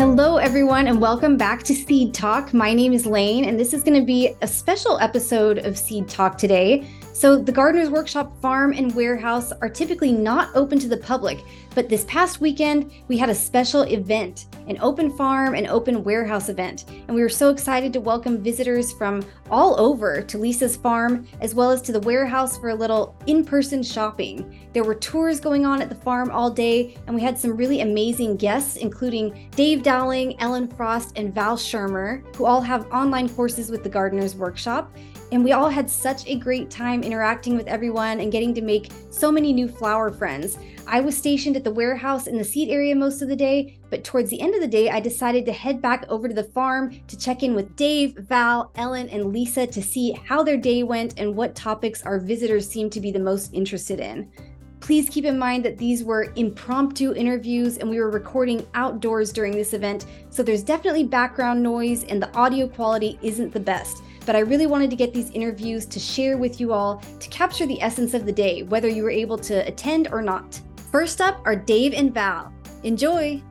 Hello, 0.00 0.38
everyone, 0.38 0.86
and 0.86 0.98
welcome 0.98 1.36
back 1.36 1.62
to 1.64 1.74
Seed 1.74 2.14
Talk. 2.14 2.54
My 2.54 2.72
name 2.72 2.94
is 2.94 3.04
Layne, 3.04 3.44
and 3.44 3.60
this 3.60 3.74
is 3.74 3.82
going 3.82 4.00
to 4.00 4.06
be 4.06 4.34
a 4.40 4.46
special 4.46 4.98
episode 4.98 5.58
of 5.58 5.76
Seed 5.76 6.08
Talk 6.08 6.38
today. 6.38 6.88
So, 7.12 7.36
the 7.36 7.52
Gardener's 7.52 7.90
Workshop 7.90 8.34
farm 8.40 8.72
and 8.72 8.94
warehouse 8.94 9.52
are 9.52 9.68
typically 9.68 10.10
not 10.10 10.56
open 10.56 10.78
to 10.78 10.88
the 10.88 10.96
public, 10.96 11.40
but 11.74 11.90
this 11.90 12.04
past 12.04 12.40
weekend 12.40 12.90
we 13.08 13.18
had 13.18 13.28
a 13.28 13.34
special 13.34 13.82
event 13.82 14.46
an 14.70 14.78
open 14.80 15.10
farm 15.10 15.54
and 15.54 15.66
open 15.66 16.04
warehouse 16.04 16.48
event. 16.48 16.84
And 16.88 17.14
we 17.14 17.22
were 17.22 17.28
so 17.28 17.50
excited 17.50 17.92
to 17.92 18.00
welcome 18.00 18.40
visitors 18.40 18.92
from 18.92 19.24
all 19.50 19.78
over 19.80 20.22
to 20.22 20.38
Lisa's 20.38 20.76
farm, 20.76 21.26
as 21.40 21.56
well 21.56 21.72
as 21.72 21.82
to 21.82 21.92
the 21.92 22.00
warehouse 22.00 22.56
for 22.56 22.68
a 22.68 22.74
little 22.74 23.16
in 23.26 23.44
person 23.44 23.82
shopping. 23.82 24.68
There 24.72 24.84
were 24.84 24.94
tours 24.94 25.40
going 25.40 25.66
on 25.66 25.82
at 25.82 25.88
the 25.88 25.96
farm 25.96 26.30
all 26.30 26.50
day, 26.50 26.96
and 27.06 27.16
we 27.16 27.20
had 27.20 27.36
some 27.36 27.56
really 27.56 27.80
amazing 27.80 28.36
guests, 28.36 28.76
including 28.76 29.50
Dave 29.56 29.82
Dowling, 29.82 30.40
Ellen 30.40 30.68
Frost, 30.68 31.14
and 31.16 31.34
Val 31.34 31.56
Schirmer, 31.56 32.22
who 32.36 32.46
all 32.46 32.60
have 32.60 32.86
online 32.92 33.28
courses 33.28 33.72
with 33.72 33.82
the 33.82 33.88
Gardener's 33.88 34.36
Workshop. 34.36 34.94
And 35.32 35.44
we 35.44 35.52
all 35.52 35.68
had 35.68 35.88
such 35.88 36.26
a 36.26 36.36
great 36.36 36.70
time 36.70 37.04
interacting 37.04 37.56
with 37.56 37.68
everyone 37.68 38.18
and 38.18 38.32
getting 38.32 38.52
to 38.54 38.62
make 38.62 38.90
so 39.10 39.30
many 39.30 39.52
new 39.52 39.68
flower 39.68 40.10
friends. 40.10 40.58
I 40.88 41.00
was 41.00 41.16
stationed 41.16 41.56
at 41.56 41.62
the 41.62 41.70
warehouse 41.70 42.26
in 42.26 42.36
the 42.36 42.42
seed 42.42 42.68
area 42.68 42.96
most 42.96 43.22
of 43.22 43.28
the 43.28 43.36
day, 43.36 43.78
but 43.90 44.02
towards 44.02 44.28
the 44.28 44.40
end 44.40 44.56
of 44.56 44.60
the 44.60 44.66
day, 44.66 44.90
I 44.90 44.98
decided 44.98 45.46
to 45.46 45.52
head 45.52 45.80
back 45.80 46.04
over 46.08 46.26
to 46.26 46.34
the 46.34 46.42
farm 46.42 47.00
to 47.06 47.16
check 47.16 47.44
in 47.44 47.54
with 47.54 47.76
Dave, 47.76 48.16
Val, 48.16 48.72
Ellen, 48.74 49.08
and 49.08 49.32
Lisa 49.32 49.68
to 49.68 49.80
see 49.80 50.18
how 50.24 50.42
their 50.42 50.56
day 50.56 50.82
went 50.82 51.14
and 51.16 51.36
what 51.36 51.54
topics 51.54 52.02
our 52.02 52.18
visitors 52.18 52.68
seemed 52.68 52.90
to 52.92 53.00
be 53.00 53.12
the 53.12 53.20
most 53.20 53.54
interested 53.54 54.00
in. 54.00 54.32
Please 54.80 55.08
keep 55.08 55.26
in 55.26 55.38
mind 55.38 55.64
that 55.64 55.78
these 55.78 56.02
were 56.02 56.32
impromptu 56.34 57.14
interviews 57.14 57.76
and 57.76 57.88
we 57.88 58.00
were 58.00 58.10
recording 58.10 58.66
outdoors 58.74 59.30
during 59.32 59.52
this 59.52 59.74
event, 59.74 60.06
so 60.30 60.42
there's 60.42 60.64
definitely 60.64 61.04
background 61.04 61.62
noise 61.62 62.02
and 62.04 62.20
the 62.20 62.34
audio 62.36 62.66
quality 62.66 63.16
isn't 63.22 63.52
the 63.52 63.60
best 63.60 64.02
but 64.26 64.36
I 64.36 64.40
really 64.40 64.66
wanted 64.66 64.90
to 64.90 64.96
get 64.96 65.12
these 65.12 65.30
interviews 65.30 65.86
to 65.86 65.98
share 65.98 66.36
with 66.36 66.60
you 66.60 66.72
all 66.72 67.02
to 67.18 67.28
capture 67.30 67.66
the 67.66 67.80
essence 67.82 68.14
of 68.14 68.26
the 68.26 68.32
day, 68.32 68.62
whether 68.62 68.88
you 68.88 69.02
were 69.02 69.10
able 69.10 69.38
to 69.38 69.66
attend 69.66 70.08
or 70.12 70.22
not. 70.22 70.60
First 70.90 71.20
up 71.20 71.40
are 71.44 71.56
Dave 71.56 71.94
and 71.94 72.12
Val. 72.12 72.52
Enjoy! 72.82 73.42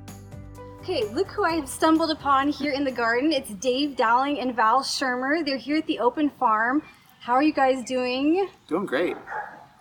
Okay, 0.81 1.03
look 1.13 1.27
who 1.27 1.43
I 1.43 1.51
have 1.51 1.69
stumbled 1.69 2.09
upon 2.09 2.49
here 2.49 2.71
in 2.71 2.83
the 2.83 2.91
garden. 2.91 3.31
It's 3.31 3.49
Dave 3.55 3.95
Dowling 3.95 4.39
and 4.39 4.55
Val 4.55 4.83
Schirmer. 4.83 5.43
They're 5.43 5.57
here 5.57 5.77
at 5.77 5.87
the 5.87 5.99
open 5.99 6.29
farm. 6.31 6.81
How 7.19 7.33
are 7.33 7.43
you 7.43 7.53
guys 7.53 7.83
doing? 7.83 8.49
Doing 8.67 8.85
great. 8.85 9.15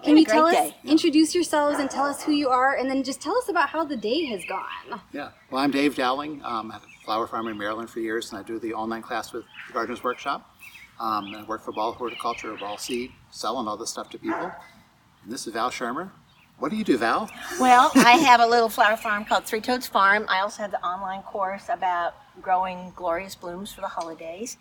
Can 0.02 0.16
you 0.16 0.24
great 0.24 0.32
tell 0.34 0.46
us, 0.46 0.54
day. 0.54 0.76
introduce 0.84 1.34
yourselves 1.34 1.78
and 1.78 1.90
tell 1.90 2.04
us 2.04 2.22
who 2.22 2.32
you 2.32 2.48
are, 2.48 2.76
and 2.76 2.88
then 2.88 3.02
just 3.02 3.20
tell 3.20 3.36
us 3.36 3.48
about 3.48 3.68
how 3.68 3.84
the 3.84 3.96
day 3.96 4.24
has 4.26 4.44
gone? 4.44 5.00
Yeah. 5.12 5.30
Well, 5.50 5.62
I'm 5.62 5.70
Dave 5.70 5.96
Dowling. 5.96 6.40
Um, 6.44 6.70
I 6.70 6.74
have 6.74 6.84
a 6.84 7.04
flower 7.04 7.26
farm 7.26 7.48
in 7.48 7.58
Maryland 7.58 7.90
for 7.90 8.00
years, 8.00 8.30
and 8.30 8.38
I 8.38 8.42
do 8.42 8.58
the 8.58 8.74
online 8.74 9.02
class 9.02 9.32
with 9.32 9.44
the 9.66 9.72
Gardener's 9.72 10.04
Workshop. 10.04 10.48
Um, 11.00 11.34
I 11.34 11.44
work 11.44 11.64
for 11.64 11.72
Ball 11.72 11.92
Horticulture, 11.92 12.54
Ball 12.56 12.76
Seed, 12.78 13.12
selling 13.30 13.68
all 13.68 13.76
this 13.76 13.90
stuff 13.90 14.10
to 14.10 14.18
people. 14.18 14.52
And 15.22 15.32
this 15.32 15.46
is 15.46 15.52
Val 15.52 15.70
Schirmer. 15.70 16.10
What 16.58 16.70
do 16.70 16.76
you 16.76 16.82
do, 16.84 16.98
Val? 16.98 17.30
Well, 17.60 17.92
I 17.94 18.12
have 18.12 18.40
a 18.40 18.46
little 18.46 18.68
flower 18.68 18.96
farm 18.96 19.24
called 19.24 19.44
Three 19.44 19.60
Toads 19.60 19.86
Farm. 19.86 20.26
I 20.28 20.40
also 20.40 20.62
have 20.62 20.72
the 20.72 20.84
online 20.84 21.22
course 21.22 21.66
about 21.68 22.14
growing 22.42 22.92
glorious 22.96 23.36
blooms 23.36 23.72
for 23.72 23.80
the 23.80 23.86
holidays. 23.88 24.56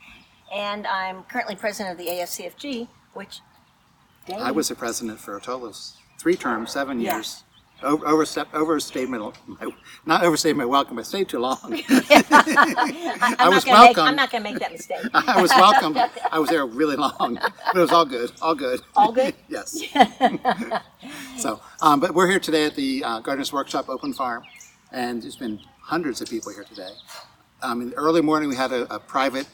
And 0.53 0.85
I'm 0.85 1.23
currently 1.23 1.55
president 1.55 1.99
of 1.99 2.05
the 2.05 2.11
ASCFG, 2.11 2.88
which 3.13 3.39
Dave, 4.27 4.38
I 4.38 4.52
was 4.52 4.69
the 4.69 4.75
president 4.75 5.19
for 5.19 5.38
a 5.38 5.41
total 5.41 5.67
of 5.69 5.77
three 6.19 6.35
terms, 6.35 6.71
seven 6.71 6.99
Yeah. 6.99 7.15
years. 7.15 7.43
Over, 7.83 8.08
overstep, 8.08 8.47
my, 8.53 9.70
not 10.06 10.23
overstayed 10.23 10.56
my 10.58 10.66
welcome, 10.66 10.97
I 10.97 11.03
stayed 11.03 11.30
too 11.30 11.39
long. 11.39 11.59
I'm 11.64 11.83
I 11.89 13.36
not 13.39 13.50
was 13.53 13.66
gonna 13.66 13.80
make, 13.80 13.97
welcome. 13.97 14.03
I'm 14.06 14.16
not 14.16 14.31
going 14.31 14.44
to 14.44 14.50
make 14.52 14.59
that 14.59 14.72
mistake. 14.72 15.06
I 15.14 15.42
was 15.42 15.52
welcome. 15.52 15.95
I 16.32 16.39
was 16.39 16.49
there 16.49 16.65
really 16.65 16.95
long, 16.95 17.36
but 17.36 17.76
it 17.76 17.80
was 17.80 17.92
all 17.92 18.05
good. 18.05 18.32
All 18.42 18.55
good. 18.55 18.82
All 18.95 19.11
good? 19.11 19.36
yes. 19.49 19.83
so, 21.38 21.61
um, 21.82 21.99
but 21.99 22.15
we're 22.15 22.30
here 22.30 22.39
today 22.39 22.65
at 22.65 22.76
the 22.76 23.04
uh, 23.04 23.20
Gardeners 23.20 23.54
Workshop 23.54 23.89
Open 23.89 24.11
Farm, 24.11 24.44
and 24.92 25.21
there's 25.21 25.38
been 25.38 25.59
hundreds 25.82 26.20
of 26.21 26.30
people 26.30 26.52
here 26.52 26.64
today. 26.64 26.92
Um, 27.61 27.82
in 27.82 27.89
the 27.92 27.95
early 27.95 28.21
morning, 28.21 28.49
we 28.49 28.55
had 28.55 28.71
a, 28.71 28.92
a 28.94 28.99
private 28.99 29.48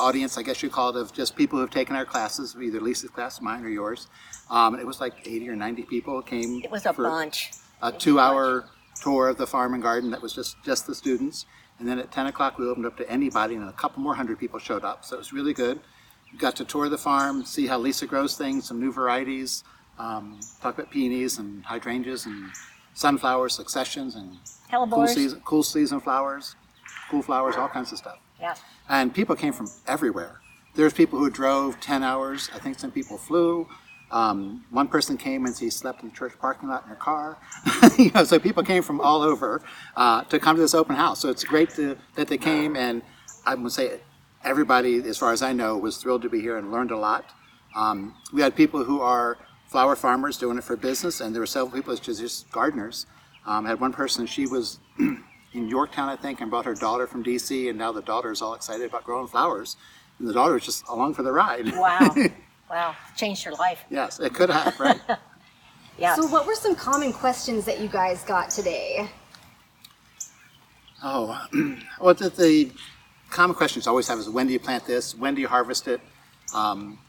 audience, 0.00 0.38
I 0.38 0.42
guess 0.42 0.62
you 0.62 0.70
call 0.70 0.96
it, 0.96 1.00
of 1.00 1.12
just 1.12 1.36
people 1.36 1.58
who 1.58 1.60
have 1.62 1.70
taken 1.70 1.96
our 1.96 2.04
classes, 2.04 2.56
either 2.60 2.80
Lisa's 2.80 3.10
class, 3.10 3.40
mine, 3.40 3.64
or 3.64 3.68
yours. 3.68 4.08
Um, 4.50 4.74
it 4.78 4.86
was 4.86 5.00
like 5.00 5.26
80 5.26 5.48
or 5.50 5.56
90 5.56 5.82
people 5.84 6.22
came. 6.22 6.60
It 6.64 6.70
was 6.70 6.86
a 6.86 6.92
for 6.92 7.04
bunch. 7.04 7.50
a 7.82 7.92
two-hour 7.92 8.64
tour 9.02 9.28
of 9.28 9.36
the 9.36 9.46
farm 9.46 9.74
and 9.74 9.82
garden 9.82 10.10
that 10.10 10.20
was 10.20 10.32
just 10.32 10.56
just 10.64 10.86
the 10.86 10.94
students. 10.94 11.46
And 11.78 11.86
then 11.86 11.98
at 11.98 12.10
10 12.10 12.26
o'clock, 12.26 12.58
we 12.58 12.66
opened 12.66 12.86
up 12.86 12.96
to 12.96 13.08
anybody, 13.08 13.54
and 13.54 13.68
a 13.68 13.72
couple 13.72 14.02
more 14.02 14.14
hundred 14.14 14.38
people 14.38 14.58
showed 14.58 14.84
up. 14.84 15.04
So 15.04 15.14
it 15.16 15.18
was 15.18 15.32
really 15.32 15.54
good. 15.54 15.78
We 16.32 16.38
got 16.38 16.56
to 16.56 16.64
tour 16.64 16.88
the 16.88 16.98
farm, 16.98 17.44
see 17.44 17.66
how 17.66 17.78
Lisa 17.78 18.06
grows 18.06 18.36
things, 18.36 18.66
some 18.66 18.80
new 18.80 18.92
varieties, 18.92 19.64
um, 19.98 20.40
talk 20.60 20.74
about 20.78 20.90
peonies 20.90 21.38
and 21.38 21.64
hydrangeas 21.64 22.26
and 22.26 22.50
sunflowers, 22.94 23.54
successions, 23.54 24.16
and 24.16 24.36
cool 24.90 25.06
season, 25.14 25.40
cool 25.44 25.62
season 25.62 26.00
flowers, 26.00 26.56
cool 27.10 27.22
flowers, 27.22 27.54
all 27.56 27.68
kinds 27.68 27.92
of 27.92 27.98
stuff. 27.98 28.18
Yeah. 28.40 28.54
And 28.88 29.14
people 29.14 29.36
came 29.36 29.52
from 29.52 29.68
everywhere. 29.86 30.40
There's 30.74 30.92
people 30.92 31.18
who 31.18 31.30
drove 31.30 31.80
10 31.80 32.02
hours. 32.02 32.50
I 32.54 32.58
think 32.58 32.78
some 32.78 32.90
people 32.90 33.18
flew. 33.18 33.68
Um, 34.10 34.64
one 34.70 34.88
person 34.88 35.16
came 35.16 35.44
and 35.44 35.56
he 35.56 35.68
slept 35.70 36.02
in 36.02 36.08
the 36.08 36.14
church 36.14 36.32
parking 36.40 36.68
lot 36.68 36.84
in 36.84 36.88
her 36.88 36.96
car. 36.96 37.36
you 37.98 38.10
know, 38.12 38.24
so 38.24 38.38
people 38.38 38.62
came 38.62 38.82
from 38.82 39.00
all 39.00 39.22
over 39.22 39.60
uh, 39.96 40.22
to 40.24 40.38
come 40.38 40.56
to 40.56 40.62
this 40.62 40.74
open 40.74 40.96
house. 40.96 41.20
So 41.20 41.28
it's 41.28 41.44
great 41.44 41.70
to, 41.70 41.96
that 42.14 42.28
they 42.28 42.38
came. 42.38 42.76
And 42.76 43.02
I 43.44 43.54
would 43.54 43.72
say 43.72 44.00
everybody, 44.44 44.96
as 44.96 45.18
far 45.18 45.32
as 45.32 45.42
I 45.42 45.52
know, 45.52 45.76
was 45.76 45.98
thrilled 45.98 46.22
to 46.22 46.28
be 46.28 46.40
here 46.40 46.56
and 46.56 46.70
learned 46.70 46.90
a 46.90 46.96
lot. 46.96 47.24
Um, 47.74 48.14
we 48.32 48.40
had 48.40 48.56
people 48.56 48.84
who 48.84 49.00
are 49.00 49.36
flower 49.66 49.94
farmers 49.94 50.38
doing 50.38 50.58
it 50.58 50.64
for 50.64 50.76
business, 50.76 51.20
and 51.20 51.34
there 51.34 51.40
were 51.40 51.46
several 51.46 51.70
people 51.70 51.94
who 51.94 52.00
just 52.00 52.20
just 52.20 52.50
gardeners. 52.50 53.06
Um, 53.46 53.66
I 53.66 53.70
had 53.70 53.80
one 53.80 53.92
person, 53.92 54.26
she 54.26 54.46
was 54.46 54.78
in 55.52 55.68
Yorktown, 55.68 56.08
I 56.08 56.16
think, 56.16 56.40
and 56.40 56.50
brought 56.50 56.64
her 56.64 56.74
daughter 56.74 57.06
from 57.06 57.24
DC, 57.24 57.68
and 57.68 57.78
now 57.78 57.92
the 57.92 58.02
daughter 58.02 58.30
is 58.30 58.42
all 58.42 58.54
excited 58.54 58.86
about 58.86 59.04
growing 59.04 59.26
flowers. 59.26 59.76
And 60.18 60.28
the 60.28 60.32
daughter 60.32 60.54
was 60.54 60.64
just 60.64 60.86
along 60.88 61.14
for 61.14 61.22
the 61.22 61.32
ride. 61.32 61.72
Wow. 61.74 62.14
wow. 62.70 62.96
Changed 63.16 63.44
her 63.44 63.52
life. 63.52 63.84
yes, 63.90 64.20
it 64.20 64.34
could 64.34 64.50
have, 64.50 64.78
right? 64.78 65.00
Yeah. 65.98 66.14
So, 66.14 66.28
what 66.28 66.46
were 66.46 66.54
some 66.54 66.76
common 66.76 67.12
questions 67.12 67.64
that 67.64 67.80
you 67.80 67.88
guys 67.88 68.22
got 68.22 68.50
today? 68.50 69.08
Oh, 71.02 71.44
well, 72.00 72.14
the, 72.14 72.28
the 72.30 72.70
common 73.30 73.56
questions 73.56 73.88
I 73.88 73.90
always 73.90 74.06
have 74.06 74.18
is 74.18 74.30
when 74.30 74.46
do 74.46 74.52
you 74.52 74.60
plant 74.60 74.86
this? 74.86 75.16
When 75.16 75.34
do 75.34 75.40
you 75.40 75.48
harvest 75.48 75.88
it? 75.88 76.00
Um, 76.54 77.00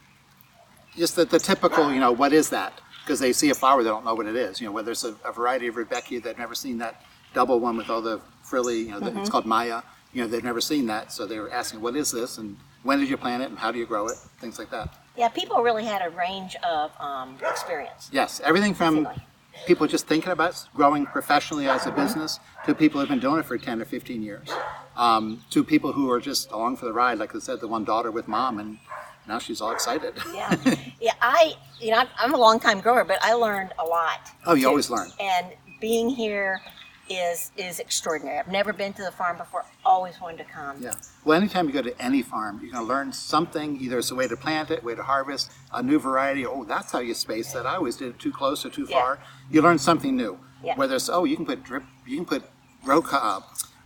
just 0.96 1.14
the, 1.14 1.24
the 1.24 1.38
typical, 1.38 1.92
you 1.92 2.00
know, 2.00 2.10
what 2.10 2.32
is 2.32 2.50
that? 2.50 2.80
Because 3.04 3.20
they 3.20 3.32
see 3.32 3.50
a 3.50 3.54
flower, 3.54 3.82
they 3.82 3.90
don't 3.90 4.04
know 4.04 4.14
what 4.14 4.26
it 4.26 4.36
is. 4.36 4.60
You 4.60 4.66
know, 4.66 4.72
whether 4.72 4.90
it's 4.90 5.04
a, 5.04 5.14
a 5.24 5.32
variety 5.32 5.68
of 5.68 5.76
Rudbeckia, 5.76 6.20
they've 6.22 6.36
never 6.36 6.56
seen 6.56 6.78
that 6.78 7.02
double 7.34 7.60
one 7.60 7.76
with 7.76 7.90
all 7.90 8.02
the 8.02 8.20
frilly, 8.42 8.80
you 8.80 8.88
know, 8.90 9.00
the, 9.00 9.18
it's 9.20 9.30
called 9.30 9.46
Maya. 9.46 9.82
You 10.12 10.22
know, 10.22 10.28
they've 10.28 10.44
never 10.44 10.60
seen 10.60 10.86
that, 10.86 11.12
so 11.12 11.26
they 11.26 11.38
were 11.38 11.50
asking, 11.52 11.80
what 11.80 11.94
is 11.94 12.10
this? 12.10 12.38
And 12.38 12.56
when 12.82 12.98
did 12.98 13.08
you 13.08 13.16
plant 13.16 13.42
it? 13.42 13.50
And 13.50 13.58
how 13.58 13.70
do 13.70 13.78
you 13.78 13.86
grow 13.86 14.08
it? 14.08 14.16
Things 14.40 14.58
like 14.58 14.70
that. 14.70 14.92
yeah, 15.16 15.28
people 15.28 15.62
really 15.62 15.84
had 15.84 16.02
a 16.04 16.10
range 16.10 16.56
of 16.68 16.90
um, 16.98 17.36
experience. 17.48 18.10
Yes, 18.12 18.40
everything 18.44 18.74
from 18.74 19.04
Basically. 19.04 19.22
people 19.66 19.86
just 19.86 20.06
thinking 20.08 20.32
about 20.32 20.66
growing 20.74 21.06
professionally 21.06 21.68
as 21.68 21.86
a 21.86 21.92
business 21.92 22.40
to 22.66 22.74
people 22.74 22.98
who've 23.00 23.08
been 23.08 23.20
doing 23.20 23.38
it 23.38 23.44
for 23.44 23.56
10 23.56 23.80
or 23.80 23.84
15 23.84 24.22
years 24.22 24.48
um, 24.96 25.44
to 25.50 25.62
people 25.62 25.92
who 25.92 26.10
are 26.10 26.20
just 26.20 26.50
along 26.50 26.76
for 26.76 26.86
the 26.86 26.92
ride. 26.92 27.18
Like 27.18 27.34
I 27.36 27.38
said, 27.38 27.60
the 27.60 27.68
one 27.68 27.84
daughter 27.84 28.10
with 28.10 28.26
mom, 28.26 28.58
and 28.58 28.78
now 29.28 29.38
she's 29.38 29.60
all 29.60 29.70
excited. 29.70 30.14
Yeah. 30.34 30.56
yeah. 31.00 31.12
I, 31.22 31.54
you 31.78 31.92
know, 31.92 31.98
I'm, 31.98 32.08
I'm 32.18 32.34
a 32.34 32.38
long 32.38 32.58
time 32.58 32.80
grower, 32.80 33.04
but 33.04 33.18
I 33.22 33.34
learned 33.34 33.72
a 33.78 33.84
lot. 33.84 34.28
Oh, 34.46 34.54
you 34.54 34.66
always 34.66 34.90
learn. 34.90 35.08
And 35.20 35.46
being 35.80 36.08
here 36.10 36.60
is 37.10 37.50
is 37.56 37.80
extraordinary. 37.80 38.38
I've 38.38 38.48
never 38.48 38.72
been 38.72 38.92
to 38.94 39.02
the 39.02 39.10
farm 39.10 39.36
before. 39.36 39.64
Always 39.84 40.20
wanted 40.20 40.38
to 40.38 40.44
come. 40.44 40.80
Yeah. 40.80 40.94
Well, 41.24 41.36
anytime 41.36 41.66
you 41.66 41.74
go 41.74 41.82
to 41.82 42.00
any 42.00 42.22
farm, 42.22 42.60
you're 42.62 42.72
going 42.72 42.84
to 42.84 42.88
learn 42.88 43.12
something. 43.12 43.76
Either 43.80 43.98
it's 43.98 44.12
a 44.12 44.14
way 44.14 44.28
to 44.28 44.36
plant 44.36 44.70
it, 44.70 44.82
way 44.84 44.94
to 44.94 45.02
harvest, 45.02 45.50
a 45.74 45.82
new 45.82 45.98
variety. 45.98 46.46
Oh, 46.46 46.64
that's 46.64 46.92
how 46.92 47.00
you 47.00 47.12
space 47.14 47.52
that. 47.52 47.66
I 47.66 47.74
always 47.74 47.96
did 47.96 48.08
it 48.10 48.18
too 48.20 48.32
close 48.32 48.64
or 48.64 48.70
too 48.70 48.86
Yeah. 48.88 49.00
far. 49.00 49.18
You 49.50 49.60
learn 49.62 49.78
something 49.78 50.16
new. 50.16 50.38
Yeah. 50.62 50.76
Whether 50.76 50.94
it's 50.96 51.08
oh, 51.08 51.24
you 51.24 51.36
can 51.36 51.44
put 51.46 51.64
drip, 51.64 51.82
you 52.06 52.16
can 52.16 52.24
put 52.26 52.44
row 52.84 53.02
uh, 53.12 53.40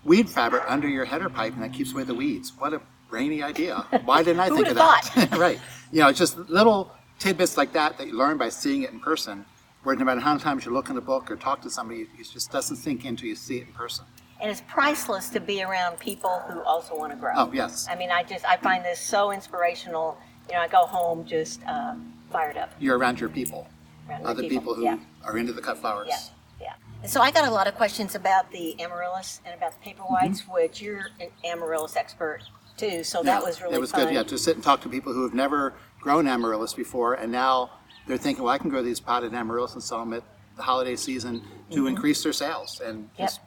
weed 0.05 0.29
fabric 0.29 0.62
under 0.69 0.87
your 0.88 1.06
header 1.06 1.31
pipe, 1.31 1.55
and 1.55 1.62
that 1.62 1.73
keeps 1.73 1.93
away 1.93 2.05
the 2.05 2.15
weeds. 2.15 2.53
What 2.59 2.75
a 2.75 2.81
brainy 3.09 3.43
idea! 3.43 3.87
Why 4.05 4.23
didn't 4.23 4.41
I 4.41 4.49
think 4.56 4.69
of 4.69 4.75
that? 4.77 5.29
right. 5.38 5.59
You 5.93 6.00
know, 6.00 6.09
it's 6.09 6.19
just 6.19 6.37
little 6.37 6.93
tidbits 7.19 7.56
like 7.56 7.73
that 7.73 7.97
that 7.99 8.09
you 8.09 8.15
learn 8.19 8.37
by 8.37 8.49
seeing 8.50 8.82
it 8.82 8.91
in 8.91 9.00
person. 9.00 9.47
Where 9.84 9.94
no 9.96 10.04
matter 10.04 10.20
how 10.20 10.32
many 10.32 10.42
times 10.42 10.64
you 10.64 10.72
look 10.72 10.88
in 10.88 10.96
a 10.96 11.00
book 11.02 11.31
or 11.31 11.36
talk 11.36 11.60
to 11.62 11.70
somebody, 11.70 12.08
it 12.19 12.31
just 12.32 12.50
doesn't 12.50 12.76
sink 12.76 13.02
in 13.04 13.10
until 13.10 13.28
you 13.28 13.36
see 13.36 13.58
it 13.58 13.66
in 13.66 13.72
person. 13.75 14.06
And 14.40 14.50
it's 14.50 14.62
priceless 14.66 15.28
to 15.31 15.40
be 15.40 15.62
around 15.62 15.98
people 16.00 16.42
who 16.48 16.60
also 16.62 16.96
want 16.96 17.12
to 17.12 17.19
grow. 17.19 17.32
Oh, 17.36 17.50
yes. 17.52 17.86
I 17.90 17.94
mean, 17.94 18.10
I 18.10 18.22
just 18.25 18.44
I 18.46 18.56
find 18.56 18.84
this 18.84 18.98
so 18.98 19.31
inspirational. 19.31 20.19
You 20.48 20.54
know, 20.56 20.60
I 20.62 20.69
go 20.69 20.86
home 20.86 21.25
just 21.26 21.62
uh, 21.66 21.94
fired 22.31 22.56
up. 22.56 22.72
You're 22.81 22.98
around 22.98 23.20
your 23.20 23.28
people. 23.28 23.69
Around 24.08 24.26
other 24.26 24.42
people, 24.42 24.75
who 24.75 24.84
Yeah. 24.84 24.98
are 25.25 25.36
into 25.38 25.52
the 25.52 25.62
cut 25.62 25.78
flowers. 25.78 26.08
Yeah, 26.10 26.19
yeah. 27.02 27.06
So 27.08 27.20
I 27.20 27.31
got 27.31 27.46
a 27.46 27.50
lot 27.50 27.66
of 27.66 27.75
questions 27.75 28.14
about 28.14 28.50
the 28.50 28.78
amaryllis 28.82 29.40
and 29.46 29.54
about 29.54 29.72
the 29.72 29.78
paper 29.78 30.02
whites, 30.02 30.42
which 30.48 30.81
you're 30.82 31.08
an 31.20 31.28
amaryllis 31.44 31.96
expert 31.96 32.40
too. 32.76 33.04
So 33.04 33.22
that 33.22 33.38
Mm-hmm. 33.38 33.46
Was 33.46 33.60
really 33.60 33.70
good. 33.72 33.76
it 33.76 33.81
was 33.81 33.90
fun. 33.92 34.00
good. 34.06 34.14
Yeah, 34.14 34.22
to 34.25 34.38
sit 34.38 34.56
and 34.56 34.64
talk 34.64 34.81
to 34.82 34.88
people 34.88 35.12
who 35.12 35.22
have 35.22 35.32
never 35.34 35.75
grown 36.00 36.26
amaryllis 36.26 36.75
before, 36.75 37.14
and 37.14 37.31
now 37.32 37.70
they're 38.06 38.17
thinking, 38.19 38.45
well, 38.45 38.53
I 38.53 38.59
can 38.59 38.71
grow 38.71 38.83
these 38.83 39.01
potted 39.01 39.35
amaryllis 39.35 39.75
and 39.75 39.83
sell 39.83 40.01
them 40.01 40.12
at 40.12 40.23
the 40.56 40.62
holiday 40.62 40.97
season 40.97 41.43
to 41.71 41.87
increase 41.87 42.23
their 42.23 42.33
sales 42.33 42.81
and 42.85 43.05
Mm-hmm. 43.05 43.21
Yep. 43.23 43.29
just 43.29 43.41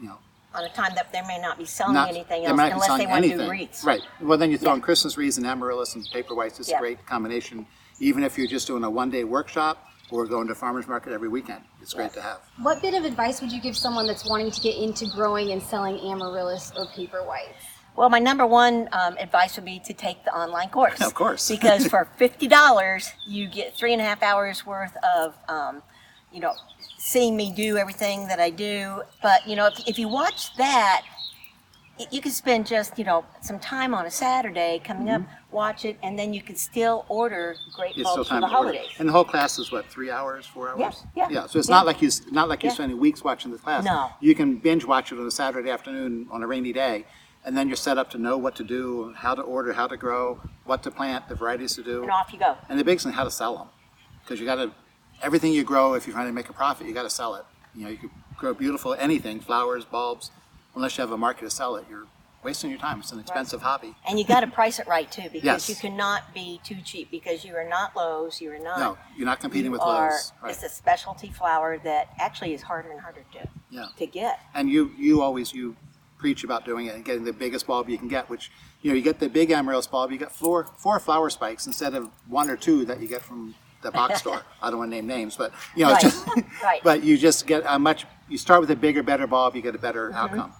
you 0.00 0.06
know 0.08 0.18
On 0.54 0.64
a 0.64 0.68
time 0.70 0.92
that 0.94 1.12
they 1.12 1.22
may 1.22 1.38
not 1.40 1.58
be 1.58 1.64
selling 1.64 1.94
not 1.94 2.08
anything 2.08 2.44
else 2.46 2.56
not 2.56 2.66
be 2.68 2.72
unless 2.72 2.88
they 2.88 2.96
selling 3.04 3.08
want 3.10 3.24
to 3.24 3.36
do 3.38 3.50
wreaths. 3.50 3.84
Right. 3.84 4.02
Well, 4.20 4.38
then 4.38 4.50
you 4.50 4.58
throw 4.58 4.70
Yeah. 4.70 4.76
in 4.76 4.80
Christmas 4.82 5.16
wreaths 5.18 5.36
and 5.38 5.46
amaryllis 5.46 5.94
and 5.94 6.04
paper 6.12 6.34
whites. 6.34 6.60
It's 6.60 6.68
Yeah. 6.70 6.76
a 6.76 6.80
great 6.80 7.04
combination. 7.06 7.66
Even 7.98 8.22
if 8.22 8.36
you're 8.38 8.46
just 8.46 8.66
doing 8.66 8.84
a 8.84 8.90
one-day 8.90 9.24
workshop 9.24 9.78
or 10.10 10.24
going 10.26 10.46
to 10.48 10.54
farmers 10.54 10.86
market 10.86 11.12
every 11.12 11.28
weekend, 11.28 11.62
it's 11.82 11.94
great 11.94 12.12
to 12.12 12.20
have. 12.22 12.38
What 12.62 12.80
bit 12.82 12.94
of 12.94 13.04
advice 13.04 13.40
would 13.40 13.50
you 13.50 13.60
give 13.60 13.76
someone 13.76 14.06
that's 14.06 14.24
wanting 14.28 14.50
to 14.50 14.60
get 14.60 14.76
into 14.76 15.06
growing 15.06 15.50
and 15.52 15.62
selling 15.62 15.98
amaryllis 15.98 16.72
or 16.76 16.86
paper 16.86 17.22
whites? 17.24 17.64
Well, 17.96 18.10
my 18.10 18.18
number 18.18 18.46
one 18.46 18.88
um, 18.92 19.16
advice 19.18 19.56
would 19.56 19.64
be 19.64 19.78
to 19.80 19.92
take 19.94 20.22
the 20.24 20.34
online 20.34 20.68
course. 20.68 21.00
Of 21.00 21.14
course. 21.14 21.48
because 21.54 21.86
for 21.86 22.06
fifty 22.16 22.46
dollars, 22.46 23.10
you 23.26 23.48
get 23.48 23.74
three 23.74 23.92
and 23.92 24.00
a 24.02 24.04
half 24.04 24.22
hours 24.22 24.66
worth 24.66 24.96
of, 25.02 25.34
um, 25.48 25.82
you 26.32 26.40
know, 26.40 26.52
seeing 26.98 27.36
me 27.36 27.52
do 27.54 27.76
everything 27.78 28.28
that 28.28 28.38
I 28.40 28.50
do. 28.50 29.02
But 29.22 29.46
you 29.46 29.56
know, 29.56 29.66
if, 29.66 29.88
if 29.88 29.98
you 29.98 30.08
watch 30.08 30.54
that, 30.56 31.02
y- 31.98 32.06
you 32.10 32.20
can 32.20 32.32
spend 32.32 32.66
just 32.66 32.98
you 32.98 33.04
know 33.04 33.24
some 33.40 33.58
time 33.58 33.94
on 33.94 34.04
a 34.04 34.10
Saturday 34.10 34.78
coming 34.84 35.08
up, 35.08 35.22
watch 35.50 35.86
it, 35.86 35.96
and 36.02 36.18
then 36.18 36.34
you 36.34 36.42
can 36.42 36.56
still 36.56 37.06
order 37.08 37.56
great 37.74 37.92
Mm-hmm. 37.92 38.00
It's 38.02 38.10
still 38.10 38.16
bulbs 38.16 38.28
for 38.28 38.32
time 38.34 38.40
the 38.42 38.48
to 38.48 38.56
order. 38.56 38.68
holidays. 38.72 38.94
And 38.98 39.08
the 39.08 39.12
whole 39.12 39.24
class 39.24 39.58
is 39.58 39.72
what 39.72 39.86
three 39.86 40.10
hours, 40.10 40.44
four 40.44 40.68
hours? 40.68 41.02
Yeah, 41.14 41.28
yeah. 41.30 41.40
Yeah. 41.40 41.46
So 41.46 41.58
it's 41.58 41.68
Yeah. 41.70 41.76
not 41.76 41.86
like 41.86 42.02
you 42.02 42.08
s- 42.08 42.22
not 42.30 42.50
like 42.50 42.62
you're 42.62 42.70
Yeah. 42.70 42.74
spending 42.74 43.00
weeks 43.00 43.24
watching 43.24 43.52
the 43.52 43.58
class. 43.58 43.84
No. 43.84 44.10
You 44.20 44.34
can 44.34 44.56
binge 44.56 44.84
watch 44.84 45.12
it 45.12 45.18
on 45.18 45.26
a 45.26 45.30
Saturday 45.30 45.70
afternoon 45.70 46.26
on 46.30 46.42
a 46.42 46.46
rainy 46.46 46.74
day, 46.74 47.06
and 47.46 47.56
then 47.56 47.68
you're 47.68 47.76
set 47.76 47.96
up 47.96 48.10
to 48.10 48.18
know 48.18 48.36
what 48.36 48.56
to 48.56 48.64
do, 48.64 49.14
how 49.16 49.34
to 49.34 49.40
order, 49.40 49.72
how 49.72 49.86
to 49.86 49.96
grow, 49.96 50.40
what 50.64 50.82
to 50.82 50.90
plant, 50.90 51.28
the 51.28 51.34
varieties 51.36 51.76
to 51.76 51.82
do. 51.82 52.02
And 52.02 52.10
off 52.10 52.32
you 52.32 52.38
go. 52.40 52.56
And 52.68 52.78
the 52.78 52.84
biggest 52.84 53.04
thing, 53.06 53.14
how 53.14 53.24
to 53.24 53.30
sell 53.30 53.56
them, 53.56 53.68
because 54.22 54.40
you 54.40 54.44
got 54.46 54.56
to 54.56 54.72
everything 55.22 55.52
you 55.52 55.62
grow. 55.62 55.94
If 55.94 56.06
you're 56.06 56.14
trying 56.14 56.26
to 56.26 56.32
make 56.32 56.48
a 56.50 56.52
profit, 56.52 56.86
you 56.88 56.92
got 56.92 57.04
to 57.04 57.10
sell 57.10 57.36
it. 57.36 57.44
You 57.74 57.84
know, 57.84 57.90
you 57.90 57.98
could 57.98 58.10
grow 58.36 58.52
beautiful 58.52 58.94
anything, 58.98 59.38
flowers, 59.40 59.84
bulbs. 59.84 60.30
Unless 60.74 60.98
you 60.98 61.02
have 61.02 61.12
a 61.12 61.16
market 61.16 61.42
to 61.44 61.50
sell 61.50 61.76
it, 61.76 61.86
you're 61.88 62.06
wasting 62.42 62.68
your 62.70 62.78
time. 62.80 62.98
It's 63.00 63.12
an 63.12 63.20
expensive 63.20 63.62
hobby. 63.62 63.94
And 64.08 64.18
you 64.18 64.24
got 64.26 64.40
to 64.40 64.46
price 64.48 64.78
it 64.80 64.86
right 64.88 65.10
too, 65.10 65.28
because 65.32 65.44
Yes. 65.44 65.68
you 65.68 65.76
cannot 65.76 66.34
be 66.34 66.60
too 66.64 66.76
cheap 66.84 67.10
because 67.12 67.44
you 67.44 67.54
are 67.56 67.66
not 67.68 67.94
Lowe's, 67.96 68.40
you 68.40 68.50
are 68.52 68.58
not. 68.58 68.78
No, 68.80 68.98
you're 69.16 69.24
not 69.26 69.38
competing 69.40 69.66
you 69.66 69.70
with 69.72 69.80
are, 69.82 70.10
Lowe's. 70.10 70.32
Right. 70.42 70.50
It's 70.50 70.62
a 70.64 70.68
specialty 70.68 71.30
flower 71.30 71.78
that 71.78 72.08
actually 72.18 72.52
is 72.54 72.62
harder 72.62 72.90
and 72.90 73.00
harder 73.00 73.24
to 73.34 73.48
Yeah. 73.70 73.86
to 73.98 74.06
get. 74.06 74.40
And 74.52 74.68
you 74.68 74.92
you 74.98 75.22
always 75.22 75.52
you 75.54 75.76
preach 76.18 76.44
about 76.44 76.64
doing 76.64 76.86
it 76.86 76.94
and 76.94 77.04
getting 77.04 77.24
the 77.24 77.32
biggest 77.32 77.66
bulb 77.66 77.88
you 77.88 77.98
can 77.98 78.08
get, 78.08 78.28
which 78.30 78.50
you 78.82 78.90
know 78.90 78.96
you 78.96 79.02
get 79.02 79.18
the 79.20 79.28
big 79.28 79.50
amaryllis 79.50 79.86
bulb, 79.86 80.10
you 80.12 80.18
get 80.18 80.32
four 80.32 80.64
four 80.76 80.98
flower 81.00 81.30
spikes 81.30 81.66
instead 81.66 81.94
of 81.94 82.10
one 82.28 82.50
or 82.50 82.56
two 82.56 82.84
that 82.86 83.00
you 83.00 83.08
get 83.08 83.22
from 83.22 83.54
the 83.82 83.90
box 83.90 84.18
store. 84.24 84.42
I 84.62 84.70
don't 84.70 84.78
want 84.78 84.90
to 84.90 84.96
name 84.96 85.06
names, 85.06 85.36
but 85.36 85.52
you 85.74 85.84
know, 85.84 85.92
Right, 85.92 86.02
just 86.02 86.26
right. 86.62 86.80
but 86.82 87.02
you 87.02 87.16
just 87.18 87.46
get 87.46 87.62
a 87.66 87.78
much. 87.78 88.06
You 88.28 88.38
start 88.38 88.60
with 88.60 88.70
a 88.70 88.76
bigger, 88.76 89.02
better 89.02 89.26
bulb, 89.26 89.54
you 89.54 89.62
get 89.62 89.74
a 89.74 89.78
better 89.78 90.08
Mm-hmm. 90.08 90.16
outcome. 90.18 90.52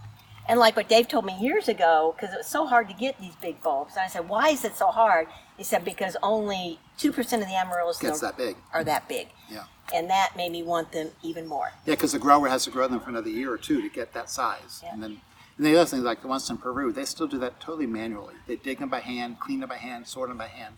And 0.49 0.61
like 0.61 0.77
what 0.77 0.89
Dave 0.89 1.09
told 1.09 1.25
me 1.25 1.37
years 1.41 1.67
ago, 1.69 2.15
because 2.17 2.33
it 2.33 2.37
was 2.39 2.47
so 2.47 2.67
hard 2.67 2.87
to 2.89 2.95
get 2.95 3.19
these 3.21 3.35
big 3.43 3.61
bulbs. 3.63 3.95
And 3.97 4.03
I 4.05 4.07
said, 4.07 4.29
why 4.29 4.51
is 4.51 4.65
it 4.65 4.77
so 4.77 4.87
hard? 4.93 5.27
He 5.57 5.65
said, 5.65 5.85
because 5.85 6.17
only 6.23 6.79
2% 7.01 7.19
of 7.19 7.41
the 7.41 7.57
amaryllis 7.57 7.99
Gets 7.99 8.23
are, 8.23 8.27
that 8.29 8.37
big. 8.37 8.57
are 8.73 8.85
that 8.85 9.09
big. 9.09 9.27
Yeah. 9.51 9.65
And 9.93 10.09
that 10.09 10.37
made 10.37 10.53
me 10.53 10.63
want 10.63 10.93
them 10.93 11.09
even 11.25 11.49
more. 11.49 11.73
Yeah, 11.85 11.95
because 11.95 12.13
the 12.13 12.21
grower 12.21 12.47
has 12.47 12.63
to 12.67 12.71
grow 12.71 12.87
them 12.87 13.01
for 13.01 13.11
another 13.11 13.29
year 13.29 13.53
or 13.53 13.59
two 13.59 13.83
to 13.83 13.89
get 13.89 14.13
that 14.15 14.31
size. 14.31 14.83
Yeah. 14.85 14.93
And 14.93 15.03
then 15.03 15.21
and 15.57 15.67
the 15.67 15.77
other 15.77 15.87
thing, 15.87 16.03
like 16.03 16.23
the 16.23 16.29
ones 16.29 16.49
in 16.51 16.59
Peru, 16.59 16.93
they 16.93 17.05
still 17.05 17.27
do 17.27 17.39
that 17.39 17.61
totally 17.61 17.87
manually. 17.87 18.35
They 18.47 18.57
dig 18.57 18.79
them 18.79 18.89
by 18.89 19.01
hand, 19.01 19.41
clean 19.41 19.61
them 19.61 19.69
by 19.69 19.77
hand, 19.77 20.07
sort 20.07 20.29
them 20.29 20.39
by 20.39 20.49
hand. 20.49 20.75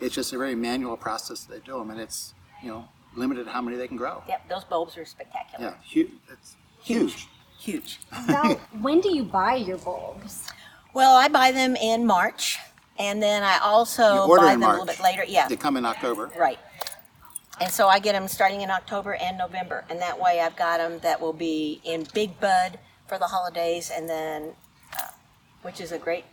It's 0.00 0.14
just 0.14 0.32
a 0.32 0.38
very 0.38 0.54
manual 0.54 0.96
process 0.96 1.44
they 1.44 1.60
do 1.60 1.78
them, 1.78 1.90
and 1.90 2.00
it's 2.00 2.34
you 2.62 2.68
know 2.70 2.88
limited 3.16 3.46
how 3.48 3.60
many 3.62 3.76
they 3.76 3.88
can 3.88 3.96
grow. 3.96 4.22
Yep, 4.28 4.48
those 4.48 4.64
bulbs 4.64 4.96
are 4.96 5.04
spectacular. 5.04 5.64
Yeah, 5.70 5.74
huge. 5.82 6.10
It's 6.30 6.56
huge. 6.82 7.26
Huge. 7.58 7.98
Now, 8.28 8.54
when 8.80 9.00
do 9.00 9.12
you 9.14 9.24
buy 9.24 9.56
your 9.56 9.78
bulbs? 9.78 10.48
Well, 10.94 11.16
I 11.16 11.26
buy 11.28 11.50
them 11.50 11.74
in 11.74 12.06
March, 12.06 12.56
and 12.98 13.20
then 13.22 13.42
I 13.42 13.58
also 13.58 14.26
order 14.26 14.42
buy 14.44 14.50
them 14.52 14.60
March. 14.60 14.76
a 14.76 14.80
little 14.80 14.86
bit 14.94 15.02
later. 15.02 15.24
Yeah, 15.26 15.48
They 15.48 15.56
come 15.56 15.76
in 15.76 15.84
October. 15.84 16.30
right. 16.38 16.58
And 17.60 17.72
so 17.72 17.88
I 17.88 17.98
get 17.98 18.12
them 18.12 18.28
starting 18.28 18.60
in 18.60 18.70
October 18.70 19.14
and 19.16 19.36
November, 19.36 19.84
and 19.90 20.00
that 20.00 20.20
way 20.20 20.40
I've 20.40 20.54
got 20.54 20.78
them 20.78 21.00
that 21.00 21.20
will 21.20 21.32
be 21.32 21.80
in 21.82 22.06
big 22.14 22.38
bud 22.38 22.78
for 23.08 23.18
the 23.18 23.26
holidays, 23.26 23.90
and 23.94 24.08
then, 24.08 24.52
uh, 24.96 25.08
which 25.62 25.80
is 25.80 25.90
a 25.92 25.98
great. 25.98 26.24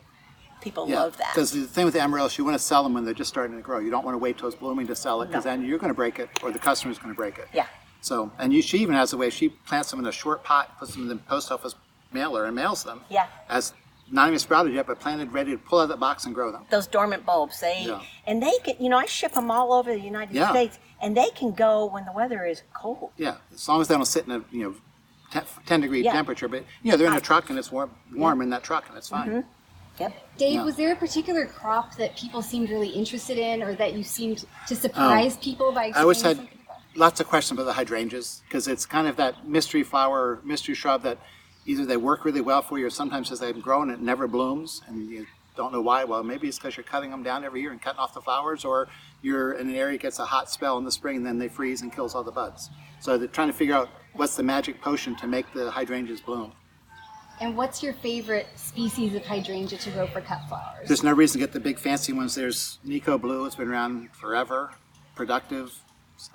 People 0.62 0.88
love 0.88 1.18
that. 1.18 1.32
because 1.36 1.52
the 1.52 1.64
thing 1.68 1.86
with 1.86 1.94
the 1.94 2.00
amaryllis, 2.02 2.38
you 2.40 2.44
want 2.46 2.56
to 2.58 2.64
sell 2.64 2.82
them 2.82 2.94
when 2.96 3.06
they're 3.06 3.14
just 3.14 3.30
starting 3.30 3.56
to 3.56 3.62
grow. 3.62 3.78
You 3.80 3.92
don't 3.92 4.04
want 4.04 4.16
to 4.16 4.20
wait 4.20 4.38
till 4.38 4.48
it's 4.48 4.58
blooming 4.58 4.88
to 4.88 4.96
sell 4.96 5.22
it, 5.22 5.28
because 5.28 5.46
No. 5.46 5.52
then 5.52 5.64
you're 5.66 5.78
going 5.78 5.90
to 5.92 5.96
break 5.96 6.18
it, 6.18 6.30
or 6.42 6.52
the 6.52 6.58
customer's 6.60 6.98
going 6.98 7.14
to 7.14 7.18
break 7.18 7.38
it. 7.38 7.48
Yeah. 7.54 7.68
So, 8.02 8.32
and 8.40 8.52
you, 8.52 8.62
she 8.64 8.80
even 8.80 8.96
has 8.96 9.14
a 9.14 9.18
way. 9.18 9.30
She 9.30 9.50
plants 9.50 9.92
them 9.92 10.00
in 10.00 10.06
a 10.08 10.12
short 10.12 10.44
pot, 10.44 10.78
puts 10.80 10.94
them 10.94 11.04
in 11.04 11.08
the 11.10 11.18
post 11.18 11.52
office 11.52 11.76
mailer, 12.12 12.46
and 12.46 12.56
mails 12.56 12.84
them. 12.84 13.02
Yeah. 13.10 13.28
As 13.48 13.74
not 14.10 14.28
even 14.28 14.40
sprouted 14.40 14.74
yet, 14.74 14.88
but 14.88 15.00
planted, 15.00 15.34
ready 15.34 15.52
to 15.52 15.58
pull 15.58 15.80
out 15.80 15.84
of 15.84 15.90
the 15.90 15.98
box 15.98 16.26
and 16.26 16.34
grow 16.34 16.52
them. 16.52 16.64
those 16.72 16.88
dormant 16.88 17.26
bulbs. 17.26 17.60
They 17.60 17.84
Yeah. 17.88 18.02
and 18.26 18.42
they 18.42 18.58
can, 18.64 18.76
you 18.80 18.90
know, 18.90 18.98
I 18.98 19.06
ship 19.06 19.34
them 19.34 19.52
all 19.52 19.72
over 19.74 19.92
the 19.94 20.00
United 20.00 20.34
Yeah. 20.36 20.50
States, 20.52 20.80
and 21.02 21.16
they 21.18 21.30
can 21.32 21.52
go 21.52 21.86
when 21.86 22.06
the 22.06 22.12
weather 22.12 22.44
is 22.46 22.64
cold. 22.74 23.12
Yeah, 23.18 23.36
as 23.54 23.68
long 23.68 23.82
as 23.82 23.88
they 23.88 23.96
don't 23.96 24.06
sit 24.06 24.26
in 24.26 24.32
a 24.32 24.44
you 24.52 24.64
know 24.64 24.76
ten, 25.32 25.44
10 25.66 25.82
degree 25.82 26.04
Yeah. 26.04 26.14
temperature. 26.14 26.48
But 26.48 26.64
you 26.84 26.92
know 26.92 26.98
they're 26.98 27.08
in 27.08 27.14
a 27.14 27.22
truck 27.22 27.50
and 27.50 27.58
it's 27.60 27.72
warm, 27.72 27.92
warm 28.14 28.42
in 28.42 28.50
that 28.52 28.64
truck, 28.64 28.88
and 28.90 28.98
it's 28.98 29.10
fine. 29.10 29.28
Mm-hmm. 29.30 29.40
Yep. 30.00 30.38
Dave, 30.38 30.54
Yeah. 30.56 30.64
was 30.64 30.76
there 30.76 30.92
a 30.92 30.96
particular 30.96 31.46
crop 31.46 31.96
that 31.96 32.18
people 32.18 32.42
seemed 32.42 32.70
really 32.70 32.90
interested 32.90 33.38
in 33.38 33.64
or 33.64 33.74
that 33.76 33.94
you 33.94 34.04
seemed 34.04 34.44
to 34.68 34.76
surprise 34.76 35.38
people 35.38 35.72
by 35.72 35.88
Oh. 35.96 36.00
I 36.00 36.02
always 36.02 36.18
explaining 36.18 36.38
had 36.48 36.48
something 36.50 36.66
about? 36.66 36.98
lots 36.98 37.20
of 37.22 37.28
questions 37.28 37.58
about 37.58 37.66
the 37.68 37.74
hydrangeas 37.74 38.42
because 38.48 38.68
it's 38.68 38.86
kind 38.86 39.08
of 39.08 39.16
that 39.18 39.48
mystery 39.48 39.84
flower, 39.84 40.40
mystery 40.44 40.76
shrub 40.76 41.02
that 41.04 41.18
either 41.66 41.86
they 41.86 41.98
work 41.98 42.26
really 42.26 42.42
well 42.42 42.62
for 42.62 42.78
you 42.78 42.86
or 42.86 42.90
sometimes 42.90 43.32
as 43.32 43.40
they 43.40 43.52
grow 43.54 43.82
and 43.82 43.90
it 43.92 44.02
never 44.02 44.28
blooms 44.28 44.82
and 44.88 45.10
you 45.10 45.26
don't 45.56 45.72
know 45.72 45.82
why. 45.82 46.04
Well, 46.04 46.22
maybe 46.24 46.50
it's 46.50 46.58
because 46.60 46.76
you're 46.76 46.84
cutting 46.84 47.10
them 47.12 47.24
down 47.24 47.46
every 47.46 47.62
year 47.62 47.72
and 47.72 47.82
cutting 47.82 48.00
off 48.00 48.14
the 48.14 48.22
flowers 48.22 48.66
or 48.66 48.90
you're 49.22 49.54
in 49.54 49.70
an 49.70 49.76
area 49.76 49.94
that 49.98 50.02
gets 50.02 50.20
a 50.20 50.26
hot 50.26 50.52
spell 50.52 50.78
in 50.78 50.84
the 50.84 50.92
spring 50.92 51.18
and 51.18 51.26
then 51.26 51.40
they 51.40 51.48
freeze 51.48 51.82
and 51.82 51.94
kills 51.94 52.14
all 52.14 52.24
the 52.24 52.32
buds. 52.32 52.70
So 53.06 53.20
they're 53.20 53.28
trying 53.28 53.50
to 53.50 53.54
figure 53.54 53.76
out 53.76 53.90
what's 54.14 54.36
the 54.36 54.42
magic 54.42 54.82
potion 54.82 55.16
to 55.18 55.28
make 55.28 55.46
the 55.54 55.70
hydrangeas 55.70 56.22
bloom. 56.22 56.54
And 57.40 57.56
what's 57.56 57.84
your 57.84 57.94
favorite 57.94 58.48
species 58.56 59.14
of 59.14 59.24
hydrangea 59.24 59.78
to 59.78 59.92
grow 59.92 60.08
for 60.08 60.22
cut 60.22 60.40
flowers? 60.50 60.88
There's 60.88 61.04
no 61.04 61.14
reason 61.14 61.40
to 61.40 61.46
get 61.46 61.54
the 61.54 61.60
big 61.60 61.78
fancy 61.78 62.14
ones. 62.14 62.34
There's 62.34 62.80
Nikko 62.84 63.20
Blue. 63.20 63.46
It's 63.46 63.54
been 63.54 63.68
around 63.68 64.10
forever, 64.12 64.72
productive, 65.14 65.72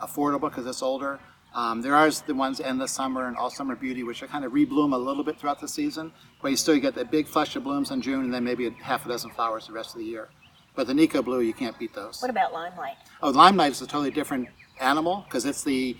affordable 0.00 0.42
because 0.42 0.64
it's 0.64 0.80
older. 0.80 1.18
Um, 1.56 1.82
there 1.82 1.96
are 1.96 2.08
the 2.08 2.36
ones 2.36 2.60
Endless 2.60 2.92
Summer 2.92 3.26
and 3.26 3.36
All 3.36 3.50
Summer 3.50 3.74
Beauty, 3.74 4.04
which 4.04 4.22
are 4.22 4.28
kind 4.28 4.44
of 4.44 4.52
rebloom 4.52 4.94
a 4.94 4.96
little 4.96 5.24
bit 5.24 5.40
throughout 5.40 5.60
the 5.60 5.66
season, 5.66 6.12
but 6.40 6.52
you 6.52 6.56
still 6.56 6.78
get 6.78 6.94
that 6.94 7.10
big 7.10 7.26
flush 7.26 7.56
of 7.56 7.64
blooms 7.64 7.90
in 7.90 8.00
June 8.00 8.26
and 8.26 8.32
then 8.32 8.44
maybe 8.44 8.68
a 8.68 8.70
half 8.80 9.04
a 9.04 9.08
dozen 9.08 9.32
flowers 9.32 9.66
the 9.66 9.72
rest 9.72 9.96
of 9.96 9.98
the 9.98 10.06
year. 10.06 10.28
But 10.76 10.86
the 10.86 10.94
Nikko 10.94 11.22
Blue, 11.22 11.40
you 11.40 11.52
can't 11.52 11.76
beat 11.80 11.94
those. 11.94 12.22
What 12.22 12.30
about 12.30 12.52
limelight? 12.52 12.94
Oh, 13.24 13.30
limelight 13.30 13.72
is 13.72 13.82
a 13.82 13.88
totally 13.88 14.12
different 14.12 14.46
animal 14.80 15.24
because 15.26 15.44
it's 15.44 15.64
the 15.64 15.96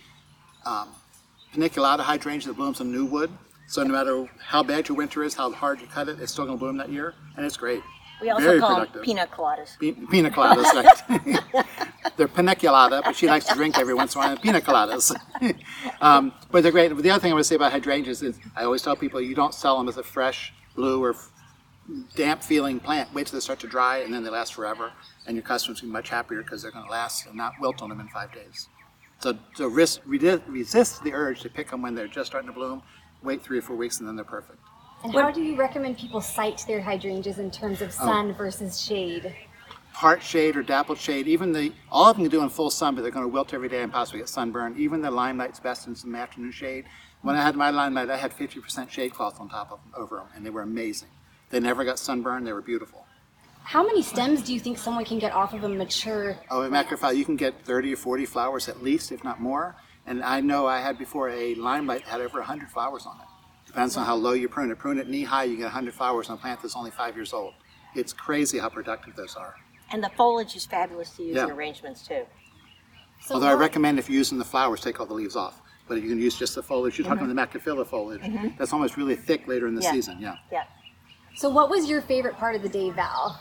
um, 0.67 0.89
paniculata 1.55 2.01
hydrangea 2.01 2.49
that 2.49 2.57
blooms 2.57 2.81
in 2.81 2.91
new 2.93 3.05
wood. 3.05 3.31
So 3.67 3.83
no 3.85 3.93
matter 3.93 4.29
how 4.45 4.63
bad 4.63 4.89
your 4.89 4.97
winter 4.97 5.23
is, 5.23 5.35
how 5.35 5.53
hard 5.53 5.81
you 5.81 5.87
cut 5.87 6.09
it, 6.09 6.21
it's 6.21 6.33
still 6.33 6.45
going 6.45 6.59
to 6.59 6.61
bloom 6.61 6.77
that 6.79 6.91
year, 6.91 7.15
and 7.37 7.47
it's 7.47 7.57
great. 7.57 7.83
We 8.21 8.29
also 8.29 8.45
Very 8.45 8.61
call 8.61 8.75
productive. 8.75 8.95
them 8.95 9.05
pina 9.05 9.27
coladas. 9.27 9.79
Pina 10.11 10.31
coladas, 10.31 10.75
right? 11.55 11.67
they're 12.17 12.29
paniculata, 12.29 13.03
but 13.03 13.17
she 13.17 13.29
likes 13.29 13.47
to 13.47 13.55
drink 13.55 13.79
every 13.79 13.95
once 13.95 14.15
in 14.15 14.21
a 14.21 14.27
while. 14.27 14.37
Pina 14.37 14.61
coladas, 14.61 15.15
um, 16.01 16.33
but 16.51 16.63
they're 16.63 16.73
great. 16.73 16.93
But 16.93 17.03
the 17.03 17.11
other 17.11 17.21
thing 17.21 17.31
I 17.31 17.35
want 17.35 17.45
to 17.45 17.49
say 17.49 17.55
about 17.55 17.73
hydrangeas 17.73 18.23
is 18.23 18.39
I 18.57 18.65
always 18.65 18.83
tell 18.83 18.97
people 18.97 19.21
you 19.21 19.35
don't 19.35 19.55
sell 19.55 19.79
them 19.79 19.89
as 19.89 19.97
a 19.97 20.03
fresh 20.03 20.53
blue 20.75 21.03
or 21.03 21.17
damp 22.15 22.43
feeling 22.43 22.79
plant. 22.79 23.13
Wait 23.15 23.27
till 23.27 23.39
they 23.39 23.41
start 23.41 23.61
to 23.61 23.67
dry, 23.67 23.99
and 23.99 24.13
then 24.13 24.23
they 24.23 24.31
last 24.31 24.55
forever. 24.55 24.93
And 25.27 25.37
your 25.37 25.45
customers 25.45 25.81
will 25.81 25.89
be 25.89 25.93
much 25.93 26.11
happier 26.11 26.43
because 26.43 26.63
they're 26.63 26.71
going 26.71 26.85
to 26.85 26.91
last 26.91 27.27
and 27.27 27.37
not 27.37 27.55
wilt 27.61 27.83
on 27.83 27.89
them 27.89 28.01
in 28.01 28.09
five 28.09 28.33
days. 28.33 28.69
So, 29.21 29.39
so 29.55 29.67
risk, 29.69 30.01
resist 30.07 31.03
the 31.05 31.13
urge 31.13 31.41
to 31.43 31.51
pick 31.51 31.71
them 31.71 31.83
when 31.83 31.95
they're 31.95 32.09
just 32.09 32.27
starting 32.31 32.49
to 32.49 32.55
bloom. 32.55 32.83
Wait 33.23 33.43
three 33.43 33.59
or 33.59 33.63
four 33.63 33.77
weeks, 33.77 34.01
and 34.01 34.09
then 34.09 34.17
they're 34.17 34.25
perfect. 34.25 34.59
And 35.05 35.13
how 35.13 35.31
do 35.31 35.43
you 35.43 35.57
recommend 35.57 35.99
people 35.99 36.21
site 36.21 36.65
their 36.67 36.81
hydrangeas 36.81 37.39
in 37.39 37.51
terms 37.51 37.83
Oh. 37.83 37.87
of 37.87 37.93
sun 37.93 38.33
versus 38.35 38.81
shade? 38.81 39.35
part 39.93 40.23
shade 40.23 40.57
or 40.57 40.63
dappled 40.63 40.99
shade. 40.99 41.27
Even 41.27 41.53
the 41.53 41.73
all 41.91 42.11
of 42.11 42.17
them 42.17 42.25
can 42.25 42.31
do 42.31 42.43
in 42.43 42.49
full 42.49 42.71
sun, 42.71 42.95
but 42.95 43.03
they're 43.03 43.11
going 43.11 43.25
to 43.25 43.29
wilt 43.29 43.53
every 43.53 43.69
day 43.69 43.83
and 43.83 43.93
possibly 43.93 44.21
get 44.21 44.29
sunburn. 44.29 44.75
Even 44.79 45.03
the 45.03 45.11
limelight's 45.11 45.61
best 45.61 45.87
in 45.87 45.95
some 45.95 46.15
afternoon 46.15 46.53
shade. 46.53 46.85
When 47.23 47.37
I 47.37 47.43
had 47.43 47.57
my 47.57 47.71
limelight, 47.71 48.09
I 48.09 48.17
had 48.17 48.33
50% 48.33 48.91
shade 48.91 49.13
cloth 49.13 49.41
on 49.41 49.49
top 49.49 49.73
of 49.73 49.81
them, 49.83 49.93
over 50.01 50.17
them, 50.17 50.27
and 50.35 50.47
they 50.47 50.51
were 50.51 50.63
amazing. 50.63 51.09
They 51.51 51.61
never 51.61 51.85
got 51.85 51.99
sunburned. 51.99 52.47
They 52.47 52.53
were 52.53 52.63
beautiful. 52.63 53.05
How 53.63 53.85
many 53.85 54.03
stems 54.03 54.43
do 54.43 54.53
you 54.53 54.59
think 54.61 54.79
someone 54.79 55.05
can 55.05 55.19
get 55.19 55.33
off 55.33 55.53
of 55.55 55.63
a 55.63 55.69
mature? 55.69 56.37
Oh, 56.51 56.63
in 56.63 56.73
macrophylla, 56.73 57.17
you 57.17 57.25
can 57.25 57.37
get 57.37 57.65
30 57.65 57.93
or 57.93 57.97
40 57.97 58.27
flowers 58.27 58.69
at 58.69 58.83
least, 58.83 59.13
if 59.13 59.23
not 59.23 59.41
more. 59.41 59.77
And 60.07 60.25
I 60.25 60.41
know 60.41 60.67
I 60.67 60.81
had 60.81 60.99
before 60.99 61.29
a 61.29 61.55
limelight 61.55 62.05
that 62.05 62.11
had 62.11 62.21
over 62.21 62.39
100 62.39 62.69
flowers 62.71 63.07
on 63.07 63.17
it. 63.21 63.27
Depends 63.67 63.97
on 63.97 64.05
how 64.05 64.17
low 64.17 64.33
you 64.33 64.49
prune 64.49 64.71
it. 64.73 64.79
Prune 64.79 64.99
it 64.99 65.09
knee 65.09 65.23
high, 65.23 65.45
you 65.45 65.57
get 65.57 65.65
100 65.65 65.95
flowers 65.95 66.29
on 66.29 66.35
a 66.35 66.41
plant 66.41 66.61
that's 66.63 66.75
only 66.75 66.91
five 66.91 67.15
years 67.15 67.33
old. 67.33 67.55
It's 67.95 68.13
crazy 68.13 68.59
how 68.59 68.69
productive 68.71 69.15
those 69.15 69.37
are. 69.37 69.55
And 69.93 70.03
the 70.03 70.11
foliage 70.17 70.57
is 70.57 70.67
fabulous 70.67 71.11
to 71.17 71.23
use 71.23 71.37
Yeah. 71.37 71.45
in 71.45 71.51
arrangements 71.53 72.07
too. 72.07 72.25
So 73.23 73.35
Although 73.35 73.49
I 73.49 73.55
recommend 73.55 73.99
if 73.99 74.09
you're 74.09 74.19
using 74.19 74.39
the 74.39 74.45
flowers, 74.45 74.81
take 74.81 74.99
all 74.99 75.07
the 75.07 75.15
leaves 75.15 75.37
off. 75.37 75.61
But 75.87 75.99
if 75.99 76.05
you 76.05 76.11
can 76.11 76.19
use 76.21 76.37
just 76.37 76.55
the 76.57 76.63
foliage, 76.63 76.99
you're 76.99 77.07
talking 77.07 77.27
Mm-hmm. 77.27 77.37
the 77.37 77.59
Macrophylla 77.61 77.87
foliage. 77.87 78.23
That's 78.59 78.73
almost 78.73 78.97
really 78.97 79.17
thick 79.17 79.47
later 79.47 79.69
in 79.69 79.75
the 79.75 79.83
Yeah. 79.83 79.91
season. 79.93 80.19
Yeah. 80.21 80.37
Yeah. 80.51 80.65
So, 81.37 81.49
what 81.49 81.71
was 81.71 81.89
your 81.89 82.01
favorite 82.03 82.37
part 82.37 82.57
of 82.57 82.63
the 82.63 82.69
day, 82.69 82.91
Val? 82.91 83.39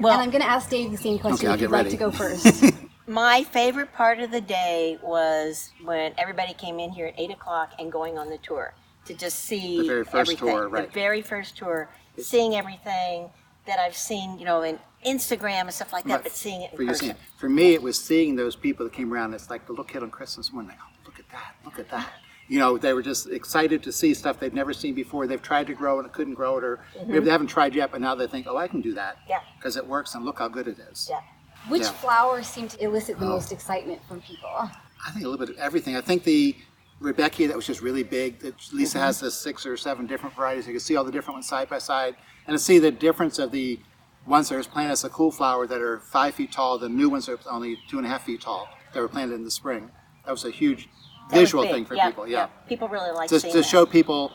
Well, 0.00 0.12
and 0.14 0.22
I'm 0.22 0.30
going 0.30 0.42
to 0.42 0.48
ask 0.50 0.68
Dave 0.70 0.90
the 0.90 0.96
same 0.96 1.18
question 1.18 1.46
Okay, 1.46 1.48
I'll 1.48 1.54
if 1.54 1.60
you'd 1.60 1.70
like 1.70 1.84
ready. 1.84 1.90
to 1.90 1.96
go 1.96 2.10
first. 2.22 2.64
my 3.06 3.44
favorite 3.44 3.92
part 3.92 4.18
of 4.20 4.30
the 4.30 4.40
day 4.40 4.98
was 5.02 5.70
when 5.84 6.12
everybody 6.18 6.52
came 6.54 6.78
in 6.80 6.90
here 6.90 7.06
at 7.06 7.14
eight 7.18 7.30
o'clock 7.30 7.72
and 7.78 7.92
going 7.92 8.18
on 8.18 8.28
the 8.28 8.38
tour 8.38 8.74
to 9.04 9.14
just 9.14 9.40
see 9.40 9.78
The 9.82 9.86
very 9.86 10.04
first 10.04 10.14
everything. 10.32 10.48
tour, 10.48 10.68
right. 10.68 10.86
The 10.88 10.92
very 10.94 11.22
first 11.22 11.56
tour, 11.56 11.88
seeing 12.18 12.54
everything 12.56 13.28
that 13.66 13.78
I've 13.78 13.96
seen, 13.96 14.38
you 14.38 14.44
know, 14.44 14.62
in 14.62 14.78
Instagram 15.06 15.62
and 15.62 15.72
stuff 15.72 15.92
like 15.92 16.04
that, 16.04 16.14
Right. 16.14 16.22
but 16.24 16.32
seeing 16.32 16.62
it 16.62 16.72
in 16.72 16.76
For 16.78 16.86
person. 16.86 17.10
it. 17.10 17.16
For 17.38 17.48
me, 17.48 17.74
it 17.74 17.82
was 17.82 18.02
seeing 18.02 18.34
those 18.36 18.56
people 18.56 18.84
that 18.84 18.92
came 18.92 19.12
around. 19.12 19.32
It's 19.34 19.48
like 19.50 19.66
the 19.66 19.72
little 19.72 19.84
kid 19.84 20.02
on 20.02 20.10
Christmas 20.10 20.52
morning. 20.52 20.70
Like, 20.70 20.78
oh, 20.82 20.92
look 21.04 21.18
at 21.18 21.28
that! 21.30 21.54
Look 21.64 21.78
at 21.78 21.90
that! 21.90 22.08
You 22.48 22.58
know, 22.58 22.76
they 22.76 22.92
were 22.92 23.02
just 23.02 23.28
excited 23.28 23.82
to 23.84 23.92
see 23.92 24.12
stuff 24.12 24.38
they'd 24.38 24.52
never 24.52 24.72
seen 24.74 24.94
before. 24.94 25.26
They've 25.26 25.40
tried 25.40 25.66
to 25.68 25.74
grow 25.74 25.98
and 25.98 26.06
it 26.06 26.12
couldn't 26.12 26.34
grow 26.34 26.58
it, 26.58 26.64
or 26.64 26.80
maybe 27.06 27.20
they 27.24 27.30
haven't 27.30 27.46
tried 27.46 27.74
yet, 27.74 27.90
but 27.90 28.00
now 28.02 28.14
they 28.14 28.26
think, 28.26 28.46
oh, 28.46 28.56
I 28.58 28.68
can 28.68 28.80
do 28.82 28.92
that. 28.94 29.16
Mm-hmm. 29.16 29.30
Yeah. 29.30 29.40
Because 29.56 29.76
it 29.76 29.86
works, 29.86 30.14
and 30.14 30.24
look 30.24 30.38
how 30.40 30.48
good 30.48 30.68
it 30.68 30.78
is. 30.78 31.08
Yeah. 31.10 31.20
Which 31.68 31.82
Yeah. 31.82 31.92
flowers 31.92 32.46
seem 32.46 32.68
to 32.68 32.84
elicit 32.84 33.16
Oh. 33.16 33.20
the 33.20 33.26
most 33.26 33.50
excitement 33.50 34.02
from 34.06 34.20
people? 34.20 34.50
I 34.50 35.10
think 35.12 35.24
a 35.24 35.28
little 35.28 35.44
bit 35.46 35.54
of 35.54 35.60
everything. 35.60 35.96
I 35.96 36.02
think 36.02 36.24
the 36.24 36.54
Rudbeckia 37.00 37.48
that 37.48 37.56
was 37.56 37.66
just 37.66 37.80
really 37.80 38.02
big. 38.02 38.38
That 38.40 38.54
Lisa 38.72 38.98
has 38.98 39.20
the 39.20 39.30
six 39.30 39.64
or 39.66 39.76
seven 39.76 40.06
different 40.06 40.36
varieties. 40.36 40.66
You 40.66 40.74
can 40.74 40.80
see 40.80 40.96
all 40.96 41.04
the 41.04 41.12
different 41.12 41.36
ones 41.36 41.48
side 41.48 41.68
by 41.70 41.78
side, 41.78 42.14
and 42.46 42.54
to 42.56 42.62
see 42.62 42.78
the 42.78 42.90
difference 42.90 43.38
of 43.38 43.50
the 43.52 43.80
ones 44.26 44.48
that 44.50 44.56
are 44.56 44.62
planted 44.64 44.92
as 44.92 45.04
a 45.04 45.08
cool 45.10 45.30
flower 45.30 45.66
that 45.66 45.80
are 45.82 45.98
five 46.00 46.34
feet 46.34 46.52
tall, 46.52 46.78
the 46.78 46.88
new 46.88 47.08
ones 47.10 47.28
are 47.28 47.38
only 47.50 47.78
two 47.88 47.98
and 47.98 48.06
a 48.06 48.10
half 48.10 48.24
feet 48.24 48.40
tall 48.42 48.68
that 48.92 49.00
were 49.00 49.08
planted 49.08 49.34
in 49.34 49.44
the 49.44 49.50
spring. 49.50 49.90
That 50.24 50.30
was 50.30 50.44
a 50.44 50.50
huge 50.50 50.88
That 51.30 51.40
was 51.40 51.48
visual 51.48 51.64
big. 51.64 51.72
thing 51.72 51.84
for 51.86 51.94
Yeah, 51.94 52.06
people. 52.08 52.28
Yeah, 52.28 52.46
People 52.68 52.88
really 52.88 53.10
like 53.10 53.30
just 53.30 53.42
seeing 53.42 53.52
to 53.52 53.60
that. 53.60 53.66
show 53.66 53.86
people 53.86 54.32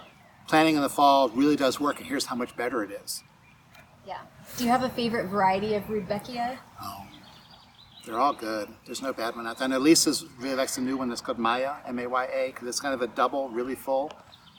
planting 0.48 0.75
in 0.75 0.81
the 0.81 0.89
fall 0.89 1.29
really 1.29 1.55
does 1.55 1.79
work, 1.79 1.98
and 2.00 2.08
here's 2.08 2.25
how 2.25 2.36
much 2.36 2.55
better 2.58 2.84
it 2.84 2.91
is. 2.91 3.24
Yeah. 4.08 4.17
Do 4.58 4.63
you 4.63 4.69
have 4.72 4.84
a 4.84 4.89
favorite 4.89 5.27
variety 5.27 5.75
of 5.75 5.84
Rudbeckia? 5.84 6.58
They're 8.05 8.17
all 8.19 8.34
good. 8.34 8.69
There's 8.86 9.03
no 9.03 9.13
bad 9.13 9.36
one 9.36 9.46
out 9.46 9.58
there. 9.60 9.65
And 9.65 9.74
know 9.74 9.77
Lisa's 9.79 10.25
really 10.39 10.55
likes 10.55 10.75
the 10.75 10.81
new 10.81 10.98
one 10.98 11.10
that's 11.10 11.22
called 11.22 11.38
Maya, 11.38 11.74
M-A-Y-A, 11.86 12.48
because 12.48 12.67
it's 12.67 12.79
kind 12.79 12.93
of 12.96 13.01
a 13.03 13.08
double, 13.08 13.50
really 13.50 13.75
full. 13.75 14.12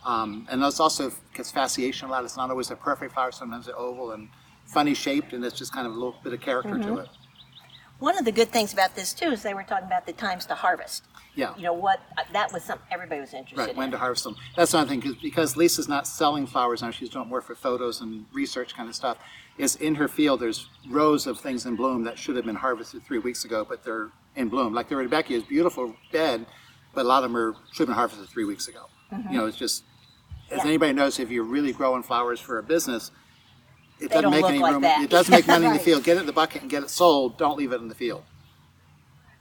Um, 0.06 0.46
and 0.50 0.62
those 0.62 0.78
also 0.78 1.10
gets 1.34 1.50
fasciation 1.50 2.04
a 2.04 2.06
lot. 2.12 2.24
It's 2.24 2.36
not 2.36 2.50
always 2.50 2.70
a 2.70 2.76
perfect 2.76 3.12
flower. 3.14 3.32
Sometimes 3.32 3.66
they're 3.66 3.76
oval 3.78 4.12
and 4.12 4.28
funny 4.66 4.94
shaped, 4.94 5.32
and 5.32 5.44
it's 5.44 5.58
just 5.58 5.72
kind 5.72 5.86
of 5.86 5.92
a 5.94 5.96
little 5.96 6.14
bit 6.22 6.32
of 6.32 6.40
character 6.40 6.78
to 6.78 6.98
it. 6.98 7.08
One 8.00 8.18
of 8.18 8.24
the 8.24 8.32
good 8.32 8.48
things 8.50 8.72
about 8.72 8.94
this 8.96 9.12
too 9.12 9.26
is 9.30 9.42
they 9.42 9.54
were 9.54 9.62
talking 9.62 9.86
about 9.86 10.06
the 10.06 10.12
times 10.12 10.46
to 10.46 10.54
harvest. 10.54 11.04
Yeah. 11.34 11.54
You 11.56 11.64
know 11.64 11.72
what? 11.74 12.00
uh, 12.18 12.22
That 12.32 12.52
was 12.52 12.64
something 12.64 12.86
everybody 12.90 13.20
was 13.20 13.32
interested 13.34 13.58
Right, 13.58 13.76
when 13.76 13.86
in. 13.86 13.90
to 13.92 13.98
harvest 13.98 14.24
them. 14.24 14.36
That's 14.56 14.72
another 14.74 14.88
thing, 14.88 15.00
'cause- 15.02 15.16
because 15.22 15.56
Lisa's 15.56 15.86
not 15.88 16.06
selling 16.06 16.46
flowers 16.46 16.82
now, 16.82 16.90
she's 16.90 17.10
doing 17.10 17.28
more 17.28 17.40
for 17.42 17.54
photos 17.54 18.00
and 18.00 18.26
research 18.32 18.74
kind 18.74 18.88
of 18.88 18.94
stuff. 18.96 19.18
Is 19.58 19.76
in 19.76 19.94
her 19.96 20.08
field, 20.08 20.40
there's 20.40 20.68
rows 20.88 21.26
of 21.26 21.38
things 21.38 21.66
in 21.66 21.76
bloom 21.76 22.02
that 22.04 22.18
should 22.18 22.36
have 22.36 22.46
been 22.46 22.56
harvested 22.56 23.04
three 23.04 23.18
weeks 23.18 23.44
ago, 23.44 23.64
but 23.68 23.84
they're 23.84 24.08
in 24.34 24.48
bloom. 24.48 24.72
Like 24.74 24.88
the 24.88 24.96
Rudbeckia 24.96 25.36
is 25.36 25.42
beautiful 25.44 25.94
bed, 26.10 26.46
but 26.94 27.04
a 27.04 27.08
lot 27.08 27.22
of 27.22 27.30
them 27.30 27.36
are 27.36 27.52
should 27.72 27.80
have 27.80 27.88
been 27.88 27.96
harvested 27.96 28.28
three 28.30 28.44
weeks 28.44 28.66
ago. 28.66 28.86
You 29.30 29.38
know, 29.38 29.46
it's 29.46 29.56
just 29.58 29.84
as 30.50 30.58
Yeah. 30.58 30.64
anybody 30.66 30.92
knows, 30.94 31.18
if 31.18 31.30
you're 31.30 31.44
really 31.44 31.72
growing 31.72 32.02
flowers 32.02 32.40
for 32.40 32.58
a 32.58 32.62
business, 32.62 33.10
it 34.00 34.08
They 34.10 34.20
doesn't 34.20 34.22
don't 34.22 34.30
make 34.32 34.42
look 34.42 34.50
any 34.50 34.58
like 34.60 34.72
room. 34.72 34.82
that. 34.82 35.02
It 35.02 35.10
doesn't 35.10 35.30
make 35.32 35.46
money 35.46 35.66
in 35.66 35.72
the 35.72 35.78
field. 35.88 36.04
Get 36.04 36.16
it 36.16 36.20
in 36.20 36.26
the 36.26 36.32
bucket 36.32 36.62
and 36.62 36.70
get 36.70 36.82
it 36.82 36.90
sold. 36.90 37.38
Don't 37.38 37.56
leave 37.58 37.72
it 37.72 37.80
in 37.80 37.88
the 37.88 37.94
field. 37.94 38.24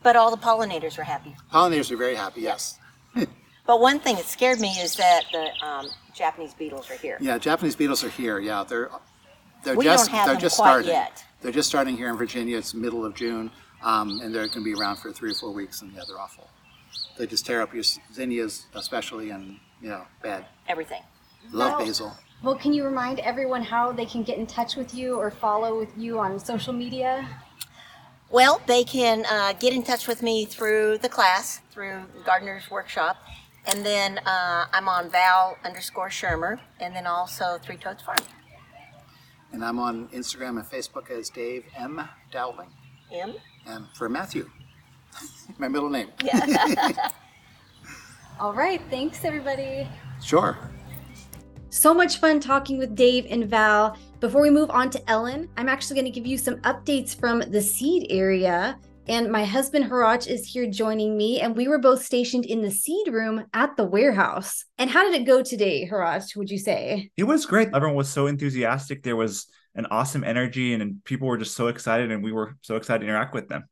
But 0.04 0.16
all 0.16 0.32
the 0.32 0.38
pollinators 0.38 0.98
were 0.98 1.04
happy. 1.04 1.36
Pollinators 1.54 1.92
are 1.92 1.98
very 1.98 2.16
happy. 2.16 2.42
Yes. 2.42 2.78
But 3.68 3.82
one 3.82 4.00
thing 4.00 4.16
that 4.16 4.26
scared 4.26 4.60
me 4.60 4.70
is 4.80 4.96
that 4.96 5.26
the 5.32 5.48
um, 5.64 5.90
Japanese 6.16 6.56
beetles 6.56 6.90
are 6.90 6.96
here. 6.96 7.18
Yeah, 7.22 7.38
Japanese 7.38 7.76
beetles 7.76 8.04
are 8.04 8.10
here. 8.10 8.40
Yeah, 8.40 8.64
they're 8.68 8.90
they're 9.64 9.76
We 9.76 9.84
just 9.86 10.10
don't 10.10 10.16
have 10.18 10.26
they're 10.26 10.36
them 10.36 10.42
just 10.42 10.56
quite 10.58 10.70
starting. 10.70 10.90
yet. 10.90 11.24
They're 11.44 11.52
just 11.52 11.70
starting 11.70 11.96
here 11.96 12.10
in 12.10 12.18
Virginia. 12.18 12.58
It's 12.58 12.74
middle 12.74 13.06
of 13.06 13.14
June, 13.14 13.52
um, 13.84 14.22
and 14.24 14.34
they're 14.34 14.48
going 14.48 14.54
to 14.54 14.64
be 14.64 14.74
around 14.74 14.96
for 14.96 15.12
three 15.12 15.30
or 15.30 15.36
four 15.36 15.52
weeks, 15.52 15.84
and 15.84 15.92
yeah, 15.94 16.02
they're 16.08 16.20
awful. 16.20 16.50
They 17.20 17.28
just 17.28 17.46
tear 17.46 17.62
up 17.62 17.72
your 17.72 17.84
zinnias, 18.12 18.66
especially, 18.74 19.30
and 19.30 19.60
you 19.84 19.90
know, 19.90 20.02
bad. 20.24 20.48
Everything. 20.68 21.04
Love 21.52 21.78
basil. 21.78 22.12
Well, 22.42 22.56
can 22.56 22.72
you 22.72 22.86
remind 22.86 23.20
everyone 23.20 23.64
how 23.64 23.92
they 23.92 24.06
can 24.06 24.24
get 24.24 24.38
in 24.38 24.48
touch 24.48 24.78
with 24.78 24.94
you 24.94 25.16
or 25.16 25.30
follow 25.30 25.78
with 25.78 25.90
you 25.98 26.20
on 26.20 26.40
social 26.40 26.72
media? 26.72 27.28
Well, 28.30 28.62
they 28.66 28.86
can 28.86 29.26
uh, 29.30 29.54
get 29.54 29.74
in 29.74 29.84
touch 29.84 30.08
with 30.08 30.24
me 30.24 30.46
through 30.46 31.00
the 31.00 31.10
class, 31.10 31.60
through 31.72 32.04
Gardener's 32.26 32.72
Workshop, 32.72 33.18
and 33.66 33.86
then 33.86 34.20
uh, 34.20 34.68
I'm 34.72 34.88
on 34.88 35.10
Val 35.10 35.58
underscore 35.66 36.10
Schirmer, 36.10 36.62
and 36.80 36.96
then 36.96 37.08
also 37.08 37.58
Three 37.62 37.76
Toads 37.76 38.04
Farm. 38.04 38.20
And 39.52 39.66
I'm 39.66 39.80
on 39.80 40.08
Instagram 40.10 40.60
and 40.60 40.64
Facebook 40.64 41.10
as 41.10 41.30
Dave 41.30 41.66
M 41.76 42.08
Dowling, 42.32 42.70
M. 43.12 43.34
and 43.66 43.88
for 43.96 44.08
Matthew, 44.08 44.50
my 45.58 45.68
middle 45.68 45.90
name. 45.90 46.10
Yeah. 46.24 46.92
All 48.40 48.54
right. 48.54 48.80
Thanks, 48.90 49.26
everybody. 49.26 49.90
Sure. 50.22 50.58
So 51.72 51.94
much 51.94 52.18
fun 52.18 52.40
talking 52.40 52.80
with 52.80 52.96
Dave 52.96 53.28
and 53.30 53.46
Val. 53.46 53.96
Before 54.20 54.42
we 54.42 54.50
move 54.50 54.72
on 54.72 54.90
to 54.90 55.10
Ellen, 55.10 55.48
I'm 55.56 55.70
actually 55.70 56.02
going 56.02 56.12
to 56.12 56.20
give 56.20 56.26
you 56.26 56.36
some 56.36 56.56
updates 56.62 57.18
from 57.18 57.42
the 57.42 57.62
seed 57.62 58.08
area. 58.10 58.80
And 59.08 59.32
my 59.32 59.46
husband 59.46 59.86
Hrach 59.86 60.28
is 60.28 60.48
here 60.48 60.66
joining 60.66 61.16
me, 61.16 61.42
and 61.42 61.56
we 61.56 61.68
were 61.68 61.78
both 61.78 62.04
stationed 62.04 62.46
in 62.46 62.64
the 62.64 62.72
seed 62.72 63.08
room 63.10 63.46
at 63.54 63.78
the 63.78 63.86
warehouse. 63.86 64.66
And 64.80 64.90
how 64.90 65.04
did 65.04 65.20
it 65.22 65.26
go 65.26 65.44
today, 65.44 65.88
Hrach? 65.88 66.36
Would 66.36 66.50
you 66.50 66.58
say? 66.58 67.12
It 67.16 67.26
was 67.26 67.46
great. 67.46 67.70
Everyone 67.74 67.96
was 67.96 68.10
so 68.10 68.26
enthusiastic. 68.26 69.04
There 69.04 69.16
was 69.16 69.46
an 69.76 69.86
awesome 69.92 70.24
energy, 70.24 70.74
and, 70.74 71.04
people 71.06 71.28
were 71.28 71.38
just 71.38 71.56
so 71.56 71.68
excited, 71.68 72.12
and 72.12 72.24
we 72.24 72.32
were 72.32 72.56
so 72.62 72.78
excited 72.78 73.02
to 73.02 73.06
interact 73.06 73.36
with 73.36 73.48
them. 73.48 73.66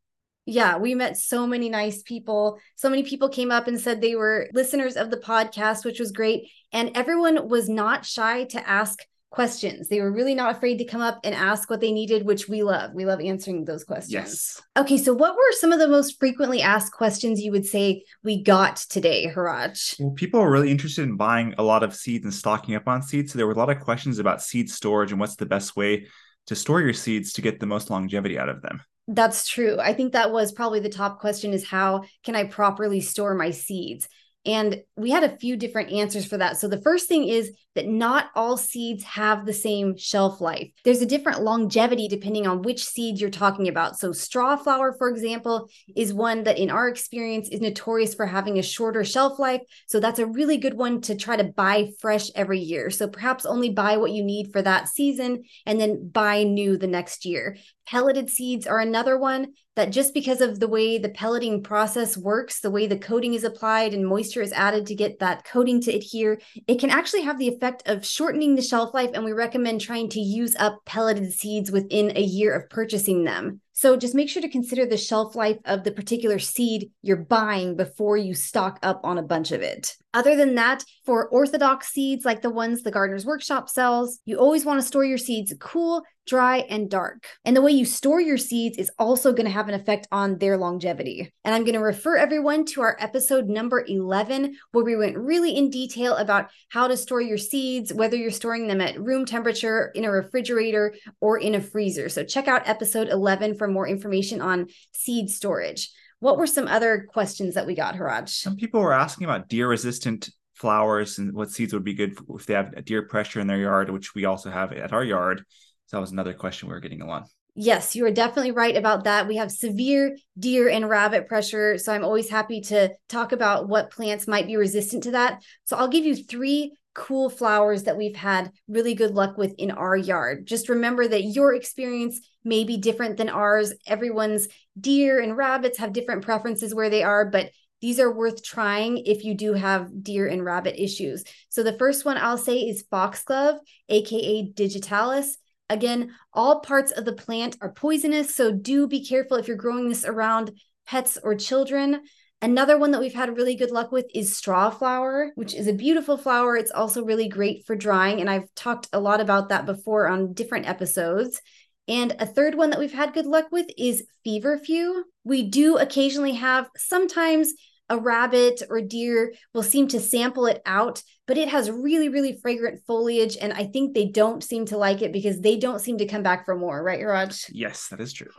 Yeah, 0.47 0.77
we 0.77 0.95
met 0.95 1.17
so 1.17 1.45
many 1.45 1.67
nice 1.69 2.01
people. 2.01 2.57
So 2.75 2.89
many 2.89 3.03
people 3.03 3.27
came 3.27 3.51
up 3.51 3.67
and 3.67 3.79
said 3.79 3.99
they 3.99 4.15
were 4.15 4.47
listeners 4.53 4.95
of 4.95 5.11
the 5.11 5.17
podcast, 5.17 5.83
which 5.83 5.99
was 5.99 6.13
great. 6.13 6.49
And 6.71 6.91
everyone 6.95 7.49
was 7.49 7.67
not 7.67 8.05
shy 8.05 8.45
to 8.45 8.67
ask 8.67 9.05
questions. 9.29 9.89
They 9.89 9.99
were 9.99 10.11
really 10.11 10.35
not 10.35 10.55
afraid 10.55 10.77
to 10.77 10.85
come 10.85 11.01
up 11.01 11.19
and 11.25 11.35
ask 11.35 11.69
what 11.69 11.81
they 11.81 11.91
needed, 11.91 12.25
which 12.25 12.47
we 12.47 12.63
love. 12.63 12.93
We 12.93 13.05
love 13.05 13.19
answering 13.19 13.65
those 13.65 13.83
questions. 13.83 14.13
Yes. 14.13 14.61
Okay, 14.77 14.97
so 14.97 15.13
what 15.13 15.35
were 15.35 15.51
some 15.51 15.73
of 15.73 15.79
the 15.79 15.87
most 15.89 16.17
frequently 16.17 16.61
asked 16.61 16.93
questions 16.93 17.41
you 17.41 17.51
would 17.51 17.65
say 17.65 18.03
we 18.23 18.41
got 18.41 18.77
today, 18.77 19.27
Hrach? 19.27 19.99
Well, 19.99 20.11
people 20.11 20.39
were 20.39 20.49
really 20.49 20.71
interested 20.71 21.03
in 21.03 21.17
buying 21.17 21.55
a 21.57 21.63
lot 21.63 21.83
of 21.83 21.93
seeds 21.93 22.23
and 22.23 22.33
stocking 22.33 22.75
up 22.75 22.87
on 22.87 23.03
seeds. 23.03 23.33
So 23.33 23.37
there 23.37 23.47
were 23.47 23.53
a 23.53 23.57
lot 23.57 23.69
of 23.69 23.81
questions 23.81 24.17
about 24.17 24.41
seed 24.41 24.69
storage 24.69 25.11
and 25.11 25.19
what's 25.19 25.35
the 25.35 25.45
best 25.45 25.75
way 25.75 26.07
to 26.47 26.55
store 26.55 26.81
your 26.81 26.93
seeds 26.93 27.33
to 27.33 27.41
get 27.41 27.59
the 27.59 27.65
most 27.65 27.89
longevity 27.89 28.39
out 28.39 28.49
of 28.49 28.61
them. 28.61 28.81
That's 29.07 29.47
true. 29.47 29.77
I 29.79 29.93
think 29.93 30.13
that 30.13 30.31
was 30.31 30.51
probably 30.51 30.81
the 30.81 30.89
top 30.89 31.19
question 31.19 31.53
is 31.53 31.65
how 31.65 32.03
can 32.23 32.35
I 32.35 32.45
properly 32.45 32.99
store 32.99 33.35
my 33.35 33.51
seeds? 33.51 34.09
And 34.45 34.81
we 34.95 35.11
had 35.11 35.23
a 35.23 35.37
few 35.37 35.57
different 35.57 35.91
answers 35.91 36.25
for 36.25 36.37
that. 36.37 36.57
So 36.57 36.67
the 36.67 36.81
first 36.81 37.07
thing 37.07 37.27
is 37.27 37.51
that 37.77 37.87
not 37.87 38.31
all 38.33 38.57
seeds 38.57 39.03
have 39.03 39.45
the 39.45 39.53
same 39.53 39.95
shelf 39.95 40.41
life. 40.41 40.71
There's 40.83 41.03
a 41.03 41.05
different 41.05 41.43
longevity 41.43 42.07
depending 42.07 42.47
on 42.47 42.63
which 42.63 42.83
seed 42.83 43.19
you're 43.19 43.29
talking 43.29 43.67
about. 43.67 43.99
So 43.99 44.11
straw 44.11 44.55
flower, 44.55 44.95
for 44.97 45.09
example, 45.09 45.69
is 45.95 46.11
one 46.11 46.43
that 46.45 46.57
in 46.57 46.71
our 46.71 46.89
experience 46.89 47.49
is 47.49 47.61
notorious 47.61 48.15
for 48.15 48.25
having 48.25 48.57
a 48.57 48.63
shorter 48.63 49.03
shelf 49.03 49.37
life. 49.37 49.61
So 49.85 49.99
that's 49.99 50.17
a 50.17 50.25
really 50.25 50.57
good 50.57 50.73
one 50.73 51.01
to 51.01 51.15
try 51.15 51.37
to 51.37 51.43
buy 51.43 51.91
fresh 51.99 52.31
every 52.33 52.59
year. 52.59 52.89
So 52.89 53.07
perhaps 53.07 53.45
only 53.45 53.69
buy 53.69 53.97
what 53.97 54.11
you 54.11 54.23
need 54.23 54.51
for 54.51 54.63
that 54.63 54.87
season 54.87 55.43
and 55.67 55.79
then 55.79 56.09
buy 56.09 56.43
new 56.43 56.77
the 56.77 56.87
next 56.87 57.25
year. 57.25 57.57
Pelleted 57.85 58.29
seeds 58.31 58.65
are 58.65 58.79
another 58.79 59.19
one 59.19 59.53
that 59.77 59.91
just 59.91 60.13
because 60.13 60.41
of 60.41 60.59
the 60.59 60.67
way 60.67 60.97
the 60.97 61.07
pelleting 61.07 61.61
process 61.61 62.17
works, 62.17 62.59
the 62.59 62.71
way 62.71 62.87
the 62.87 62.97
coating 62.97 63.35
is 63.35 63.43
applied 63.43 63.93
and 63.93 64.05
moisture 64.05 64.41
is 64.41 64.51
added 64.51 64.87
to 64.87 64.95
get 64.95 65.19
that 65.19 65.45
coating 65.45 65.79
to 65.79 65.93
adhere, 65.93 66.41
it 66.67 66.79
can 66.79 66.89
actually 66.89 67.21
have 67.21 67.37
the 67.37 67.47
effect 67.47 67.66
of 67.85 68.05
shortening 68.05 68.55
the 68.55 68.61
shelf 68.61 68.93
life. 68.93 69.11
And 69.13 69.23
we 69.23 69.31
recommend 69.31 69.81
trying 69.81 70.09
to 70.09 70.19
use 70.19 70.55
up 70.57 70.79
pelleted 70.85 71.31
seeds 71.33 71.71
within 71.71 72.15
a 72.15 72.21
year 72.21 72.53
of 72.53 72.69
purchasing 72.69 73.23
them. 73.23 73.61
So 73.77 73.95
just 73.95 74.15
make 74.15 74.27
sure 74.27 74.41
to 74.41 74.49
consider 74.49 74.87
the 74.87 74.97
shelf 74.97 75.35
life 75.35 75.59
of 75.65 75.83
the 75.83 75.91
particular 75.91 76.39
seed 76.39 76.89
you're 77.03 77.15
buying 77.15 77.75
before 77.75 78.17
you 78.17 78.33
stock 78.33 78.79
up 78.81 79.01
on 79.03 79.19
a 79.19 79.21
bunch 79.23 79.51
of 79.51 79.61
it. 79.61 79.93
Other 80.15 80.35
than 80.35 80.55
that, 80.55 80.83
for 81.05 81.29
orthodox 81.29 81.89
seeds 81.89 82.25
like 82.25 82.41
the 82.41 82.49
ones 82.49 82.81
the 82.81 82.89
Gardener's 82.89 83.23
Workshop 83.23 83.69
sells, 83.69 84.17
you 84.25 84.39
always 84.39 84.65
want 84.65 84.81
to 84.81 84.87
store 84.87 85.05
your 85.05 85.19
seeds 85.19 85.53
cool, 85.59 86.01
dry, 86.25 86.57
and 86.69 86.89
dark. 86.89 87.27
And 87.45 87.55
the 87.55 87.61
way 87.61 87.71
you 87.71 87.85
store 87.85 88.19
your 88.19 88.37
seeds 88.37 88.77
is 88.77 88.91
also 88.97 89.31
going 89.31 89.45
to 89.45 89.51
have 89.51 89.69
an 89.69 89.75
effect 89.75 90.07
on 90.11 90.39
their 90.39 90.57
longevity. 90.57 91.31
And 91.45 91.53
I'm 91.53 91.63
going 91.63 91.75
to 91.75 91.79
refer 91.79 92.17
everyone 92.17 92.65
to 92.65 92.81
our 92.81 92.97
episode 92.99 93.47
number 93.47 93.85
11, 93.87 94.55
where 94.71 94.83
we 94.83 94.95
went 94.95 95.17
really 95.17 95.55
in 95.55 95.69
detail 95.69 96.15
about 96.15 96.49
how 96.69 96.87
to 96.87 96.97
store 96.97 97.21
your 97.21 97.37
seeds, 97.37 97.93
whether 97.93 98.17
you're 98.17 98.31
storing 98.31 98.67
them 98.67 98.81
at 98.81 98.99
room 98.99 99.25
temperature, 99.25 99.91
in 99.93 100.03
a 100.03 100.11
refrigerator, 100.11 100.95
or 101.21 101.37
in 101.37 101.55
a 101.55 101.61
freezer. 101.61 102.09
So 102.09 102.23
check 102.23 102.47
out 102.47 102.67
episode 102.67 103.07
11 103.07 103.55
for 103.55 103.66
more 103.67 103.87
information 103.87 104.41
on 104.41 104.67
seed 104.93 105.29
storage. 105.29 105.91
What 106.19 106.37
were 106.37 106.47
some 106.47 106.67
other 106.67 107.07
questions 107.11 107.55
that 107.55 107.67
we 107.67 107.75
got, 107.75 107.95
Hrach? 107.95 108.29
Some 108.29 108.55
people 108.55 108.81
were 108.81 108.93
asking 108.93 109.25
about 109.25 109.49
deer 109.49 109.67
resistant 109.69 110.29
flowers 110.55 111.19
and 111.19 111.33
what 111.33 111.51
seeds 111.51 111.73
would 111.73 111.83
be 111.83 111.93
good 111.93 112.17
if 112.29 112.45
they 112.47 112.55
have 112.55 112.83
deer 112.85 113.03
pressure 113.03 113.39
in 113.39 113.47
their 113.47 113.59
yard, 113.59 113.91
which 113.91 114.15
we 114.15 114.25
also 114.25 114.49
have 114.49 114.73
at 114.73 114.93
our 114.93 115.03
yard. 115.03 115.43
So 115.85 115.97
that 115.97 116.01
was 116.01 116.11
another 116.11 116.33
question 116.33 116.67
we 116.67 116.73
were 116.73 116.79
getting 116.79 117.01
a 117.01 117.07
lot 117.07 117.29
Yes, 117.59 117.95
you 117.95 118.05
are 118.05 118.11
definitely 118.11 118.51
right 118.51 118.77
about 118.77 119.05
that. 119.05 119.27
We 119.27 119.37
have 119.37 119.51
severe 119.51 120.15
deer 120.37 120.69
and 120.69 120.87
rabbit 120.87 121.27
pressure. 121.27 121.79
So 121.79 121.91
I'm 121.91 122.03
always 122.03 122.29
happy 122.29 122.61
to 122.61 122.93
talk 123.09 123.31
about 123.31 123.67
what 123.67 123.89
plants 123.89 124.27
might 124.27 124.45
be 124.45 124.55
resistant 124.57 125.01
to 125.05 125.11
that. 125.11 125.41
So 125.65 125.75
I'll 125.75 125.87
give 125.87 126.05
you 126.05 126.15
three 126.15 126.73
cool 126.97 127.29
flowers 127.29 127.83
that 127.83 127.95
we've 127.95 128.15
had 128.15 128.51
really 128.67 128.95
good 128.95 129.11
luck 129.11 129.37
with 129.37 129.53
in 129.59 129.69
our 129.69 129.95
yard. 129.95 130.47
Just 130.47 130.67
remember 130.67 131.07
that 131.07 131.21
your 131.21 131.53
experience 131.53 132.19
may 132.43 132.63
be 132.63 132.77
different 132.77 133.17
than 133.17 133.29
ours. 133.29 133.71
Everyone's 133.85 134.47
deer 134.79 135.21
and 135.21 135.37
rabbits 135.37 135.77
have 135.77 135.93
different 135.93 136.23
preferences 136.23 136.73
where 136.73 136.89
they 136.89 137.03
are, 137.03 137.25
but 137.25 137.51
these 137.81 137.99
are 137.99 138.11
worth 138.11 138.43
trying 138.43 138.97
if 139.05 139.23
you 139.23 139.35
do 139.35 139.53
have 139.53 140.03
deer 140.03 140.25
and 140.25 140.43
rabbit 140.43 140.81
issues. 140.81 141.23
So 141.49 141.61
the 141.61 141.77
first 141.77 142.03
one 142.03 142.17
I'll 142.17 142.37
say 142.37 142.57
is 142.61 142.85
foxglove, 142.89 143.59
aka 143.87 144.51
digitalis. 144.51 145.37
Again, 145.69 146.15
all 146.33 146.61
parts 146.61 146.91
of 146.91 147.05
the 147.05 147.13
plant 147.13 147.57
are 147.61 147.73
poisonous, 147.73 148.33
so 148.33 148.51
do 148.51 148.87
be 148.87 149.05
careful 149.05 149.37
if 149.37 149.47
you're 149.47 149.55
growing 149.55 149.87
this 149.87 150.03
around 150.03 150.51
pets 150.87 151.19
or 151.21 151.35
children. 151.35 152.01
Another 152.41 152.77
one 152.77 152.91
that 152.91 153.01
we've 153.01 153.13
had 153.13 153.35
really 153.35 153.55
good 153.55 153.71
luck 153.71 153.91
with 153.91 154.05
is 154.13 154.37
straw 154.37 154.69
flower, 154.69 155.31
which 155.35 155.55
is 155.55 155.67
a 155.67 155.73
beautiful 155.73 156.17
flower. 156.17 156.55
It's 156.55 156.71
also 156.71 157.03
really 157.03 157.27
great 157.27 157.65
for 157.65 157.75
drying. 157.75 158.21
And 158.21 158.29
I've 158.29 158.53
talked 158.53 158.87
a 158.93 158.99
lot 158.99 159.21
about 159.21 159.49
that 159.49 159.65
before 159.65 160.07
on 160.07 160.33
different 160.33 160.69
episodes. 160.69 161.41
And 161.87 162.15
a 162.19 162.27
third 162.27 162.53
one 162.53 162.69
that 162.69 162.79
we've 162.79 162.93
had 162.93 163.13
good 163.13 163.25
luck 163.25 163.47
with 163.51 163.67
is 163.75 164.05
feverfew. 164.23 165.03
We 165.23 165.49
do 165.49 165.77
occasionally 165.77 166.33
have 166.33 166.69
sometimes 166.77 167.53
a 167.89 167.97
rabbit 167.97 168.61
or 168.69 168.81
deer 168.81 169.33
will 169.53 169.63
seem 169.63 169.87
to 169.87 169.99
sample 169.99 170.45
it 170.45 170.61
out, 170.65 171.01
but 171.25 171.37
it 171.37 171.47
has 171.47 171.71
really, 171.71 172.09
really 172.09 172.37
fragrant 172.41 172.81
foliage. 172.85 173.37
And 173.39 173.53
I 173.53 173.65
think 173.65 173.95
they 173.95 174.05
don't 174.05 174.43
seem 174.43 174.65
to 174.65 174.77
like 174.77 175.01
it 175.01 175.13
because 175.13 175.39
they 175.39 175.57
don't 175.57 175.79
seem 175.79 175.97
to 175.99 176.05
come 176.05 176.21
back 176.21 176.45
for 176.45 176.55
more, 176.55 176.83
right, 176.83 177.03
Raj? 177.03 177.45
Yes, 177.49 177.87
that 177.87 178.01
is 178.01 178.13
true. 178.13 178.31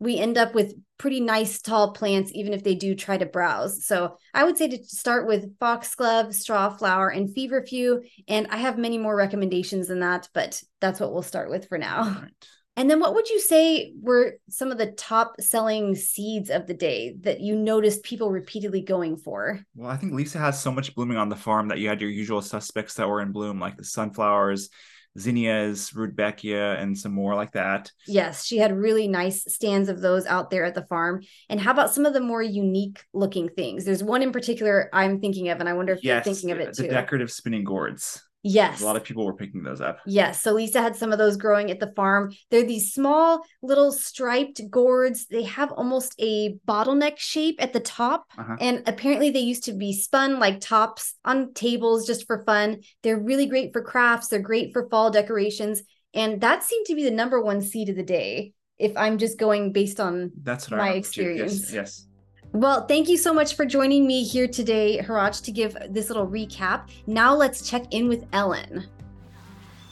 We 0.00 0.18
end 0.18 0.38
up 0.38 0.54
with 0.54 0.74
pretty 0.98 1.20
nice 1.20 1.60
tall 1.60 1.92
plants, 1.92 2.30
even 2.34 2.52
if 2.52 2.62
they 2.62 2.74
do 2.74 2.94
try 2.94 3.18
to 3.18 3.26
browse. 3.26 3.84
So 3.84 4.16
I 4.34 4.44
would 4.44 4.56
say 4.56 4.68
to 4.68 4.84
start 4.84 5.26
with 5.26 5.58
foxglove, 5.58 6.34
straw 6.34 6.70
flower, 6.70 7.08
and 7.08 7.32
feverfew. 7.34 8.02
And 8.26 8.46
I 8.50 8.58
have 8.58 8.78
many 8.78 8.98
more 8.98 9.16
recommendations 9.16 9.88
than 9.88 10.00
that, 10.00 10.28
but 10.32 10.62
that's 10.80 11.00
what 11.00 11.12
we'll 11.12 11.22
start 11.22 11.50
with 11.50 11.68
for 11.68 11.78
now. 11.78 12.02
Right. 12.22 12.32
And 12.78 12.88
then 12.88 13.00
what 13.00 13.12
would 13.12 13.28
you 13.28 13.40
say 13.40 13.92
were 14.00 14.34
some 14.50 14.70
of 14.70 14.78
the 14.78 14.92
top 14.92 15.40
selling 15.40 15.96
seeds 15.96 16.48
of 16.48 16.68
the 16.68 16.74
day 16.74 17.16
that 17.22 17.40
you 17.40 17.56
noticed 17.56 18.04
people 18.04 18.30
repeatedly 18.30 18.82
going 18.82 19.16
for? 19.16 19.60
Well, 19.74 19.90
I 19.90 19.96
think 19.96 20.12
Lisa 20.12 20.38
has 20.38 20.62
so 20.62 20.70
much 20.70 20.94
blooming 20.94 21.16
on 21.16 21.28
the 21.28 21.34
farm 21.34 21.66
that 21.68 21.78
you 21.78 21.88
had 21.88 22.00
your 22.00 22.10
usual 22.10 22.40
suspects 22.40 22.94
that 22.94 23.08
were 23.08 23.20
in 23.20 23.32
bloom, 23.32 23.58
like 23.58 23.76
the 23.76 23.84
sunflowers, 23.84 24.70
zinnias, 25.18 25.94
rudbeckia, 25.94 26.76
and 26.78 26.96
some 26.96 27.12
more 27.12 27.34
like 27.34 27.52
that. 27.52 27.92
Yes, 28.06 28.44
she 28.44 28.58
had 28.58 28.76
really 28.76 29.08
nice 29.08 29.44
stands 29.52 29.88
of 29.88 30.00
those 30.00 30.26
out 30.26 30.50
there 30.50 30.64
at 30.64 30.74
the 30.74 30.86
farm. 30.86 31.22
And 31.48 31.60
how 31.60 31.72
about 31.72 31.92
some 31.92 32.06
of 32.06 32.12
the 32.12 32.20
more 32.20 32.42
unique 32.42 33.04
looking 33.12 33.48
things? 33.48 33.84
There's 33.84 34.02
one 34.02 34.22
in 34.22 34.32
particular 34.32 34.88
I'm 34.92 35.20
thinking 35.20 35.48
of, 35.48 35.60
and 35.60 35.68
I 35.68 35.72
wonder 35.72 35.92
if 35.92 36.02
yes, 36.02 36.24
you're 36.26 36.34
thinking 36.34 36.50
of 36.52 36.58
it 36.58 36.76
the 36.76 36.82
too. 36.82 36.88
The 36.88 36.94
decorative 36.94 37.30
spinning 37.30 37.64
gourds. 37.64 38.22
Yes. 38.42 38.80
A 38.80 38.84
lot 38.84 38.96
of 38.96 39.04
people 39.04 39.26
were 39.26 39.34
picking 39.34 39.62
those 39.62 39.80
up. 39.80 39.98
Yes. 40.06 40.42
So 40.42 40.52
Lisa 40.52 40.80
had 40.80 40.94
some 40.94 41.12
of 41.12 41.18
those 41.18 41.36
growing 41.36 41.70
at 41.70 41.80
the 41.80 41.92
farm. 41.94 42.32
They're 42.50 42.64
these 42.64 42.92
small 42.92 43.44
little 43.62 43.90
striped 43.90 44.60
gourds. 44.70 45.26
They 45.26 45.42
have 45.42 45.72
almost 45.72 46.14
a 46.18 46.56
bottleneck 46.66 47.18
shape 47.18 47.56
at 47.58 47.72
the 47.72 47.80
top. 47.80 48.26
Uh-huh. 48.38 48.56
And 48.60 48.82
apparently 48.86 49.30
they 49.30 49.40
used 49.40 49.64
to 49.64 49.72
be 49.72 49.92
spun 49.92 50.38
like 50.38 50.60
tops 50.60 51.14
on 51.24 51.52
tables 51.52 52.06
just 52.06 52.26
for 52.26 52.44
fun. 52.44 52.82
They're 53.02 53.20
really 53.20 53.46
great 53.46 53.72
for 53.72 53.82
crafts. 53.82 54.28
They're 54.28 54.38
great 54.40 54.72
for 54.72 54.88
fall 54.88 55.10
decorations. 55.10 55.82
And 56.14 56.40
that 56.40 56.62
seemed 56.62 56.86
to 56.86 56.94
be 56.94 57.04
the 57.04 57.10
number 57.10 57.40
one 57.40 57.60
seed 57.60 57.88
of 57.88 57.96
the 57.96 58.02
day. 58.02 58.52
If 58.78 58.96
I'm 58.96 59.18
just 59.18 59.38
going 59.38 59.72
based 59.72 59.98
on 59.98 60.30
That's 60.40 60.70
what 60.70 60.78
my 60.78 60.92
experience. 60.92 61.72
Yes. 61.72 61.72
yes. 61.72 62.07
Well, 62.58 62.88
thank 62.88 63.08
you 63.08 63.16
so 63.16 63.32
much 63.32 63.54
for 63.54 63.64
joining 63.64 64.04
me 64.04 64.24
here 64.24 64.48
today, 64.48 64.98
Hrach, 64.98 65.44
to 65.44 65.52
give 65.52 65.76
this 65.90 66.08
little 66.08 66.26
recap. 66.26 66.88
Now 67.06 67.32
let's 67.32 67.70
check 67.70 67.84
in 67.92 68.08
with 68.08 68.26
Ellen. 68.32 68.88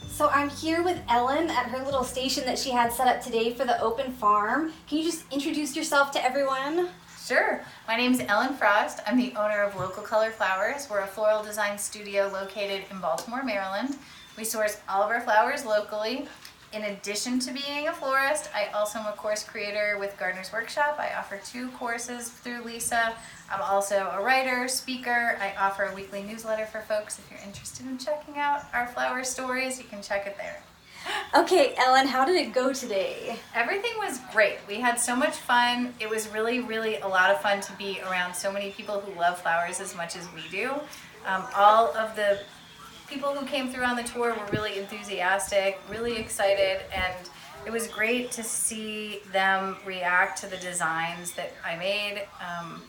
So 0.05 0.27
I'm 0.27 0.49
here 0.49 0.83
with 0.83 0.99
Ellen 1.07 1.49
at 1.49 1.67
her 1.67 1.81
little 1.85 2.03
station 2.03 2.43
that 2.43 2.59
she 2.59 2.71
had 2.71 2.91
set 2.91 3.07
up 3.07 3.23
today 3.23 3.53
for 3.53 3.63
the 3.63 3.81
open 3.81 4.11
farm. 4.11 4.73
Can 4.85 4.97
you 4.97 5.05
just 5.05 5.23
introduce 5.31 5.77
yourself 5.77 6.11
to 6.11 6.21
everyone? 6.21 6.89
Sure. 7.25 7.63
My 7.87 7.95
name 7.95 8.11
is 8.11 8.19
Ellen 8.27 8.53
Frost. 8.53 8.99
I'm 9.07 9.17
the 9.17 9.33
owner 9.37 9.63
of 9.63 9.73
Local 9.77 10.03
Color 10.03 10.31
Flowers. 10.31 10.89
We're 10.89 11.03
a 11.03 11.07
floral 11.07 11.41
design 11.41 11.77
studio 11.77 12.29
located 12.33 12.83
in 12.91 12.99
Baltimore, 12.99 13.43
Maryland. 13.45 13.95
We 14.37 14.43
source 14.43 14.81
all 14.89 15.03
of 15.03 15.09
our 15.09 15.21
flowers 15.21 15.65
locally 15.65 16.27
in 16.77 16.83
addition 16.83 17.39
to 17.39 17.51
being 17.51 17.87
a 17.87 17.91
florist, 17.91 18.49
I 18.53 18.67
also 18.67 18.99
am 18.99 19.07
a 19.07 19.13
course 19.13 19.43
creator 19.43 19.97
with 19.99 20.15
Gardener's 20.19 20.53
Workshop. 20.53 20.97
I 20.99 21.11
offer 21.17 21.39
two 21.43 21.69
courses 21.69 22.29
through 22.29 22.63
Lisa. 22.63 23.15
I'm 23.51 23.61
also 23.61 24.11
a 24.13 24.21
writer, 24.21 24.67
speaker. 24.67 25.39
I 25.41 25.55
offer 25.59 25.85
a 25.85 25.95
weekly 25.95 26.21
newsletter 26.21 26.67
for 26.67 26.81
folks. 26.81 27.17
If 27.17 27.31
you're 27.31 27.39
interested 27.43 27.87
in 27.87 27.97
checking 27.97 28.37
out 28.37 28.65
our 28.73 28.85
flower 28.87 29.23
stories, 29.23 29.79
you 29.79 29.85
can 29.85 30.03
check 30.03 30.27
it 30.27 30.37
there. 30.37 30.61
Okay, 31.35 31.73
Ellen, 31.77 32.05
how 32.05 32.25
did 32.25 32.35
it 32.35 32.53
go 32.53 32.71
today? 32.71 33.39
Everything 33.55 33.93
was 33.97 34.19
great. 34.31 34.57
We 34.67 34.75
had 34.75 34.99
so 34.99 35.15
much 35.15 35.35
fun. 35.35 35.95
It 35.99 36.09
was 36.09 36.27
really, 36.29 36.59
really 36.59 36.97
a 36.97 37.07
lot 37.07 37.31
of 37.31 37.41
fun 37.41 37.59
to 37.61 37.71
be 37.73 38.01
around 38.01 38.35
so 38.35 38.51
many 38.51 38.69
people 38.69 38.99
who 38.99 39.19
love 39.19 39.41
flowers 39.41 39.79
as 39.79 39.95
much 39.95 40.15
as 40.15 40.27
we 40.35 40.43
do. 40.51 40.73
Um, 41.25 41.43
all 41.55 41.95
of 41.97 42.15
the 42.15 42.41
people 43.09 43.33
who 43.33 43.45
came 43.45 43.69
through 43.69 43.83
on 43.83 43.95
the 43.95 44.03
tour 44.03 44.35
were 44.35 44.45
really 44.51 44.77
enthusiastic, 44.77 45.79
really 45.89 46.17
excited, 46.17 46.81
and 46.93 47.29
it 47.65 47.71
was 47.71 47.87
great 47.87 48.31
to 48.31 48.43
see 48.43 49.21
them 49.31 49.77
react 49.85 50.39
to 50.41 50.47
the 50.47 50.57
designs 50.57 51.31
that 51.33 51.53
I 51.65 51.75
made. 51.77 52.27
Um, 52.39 52.81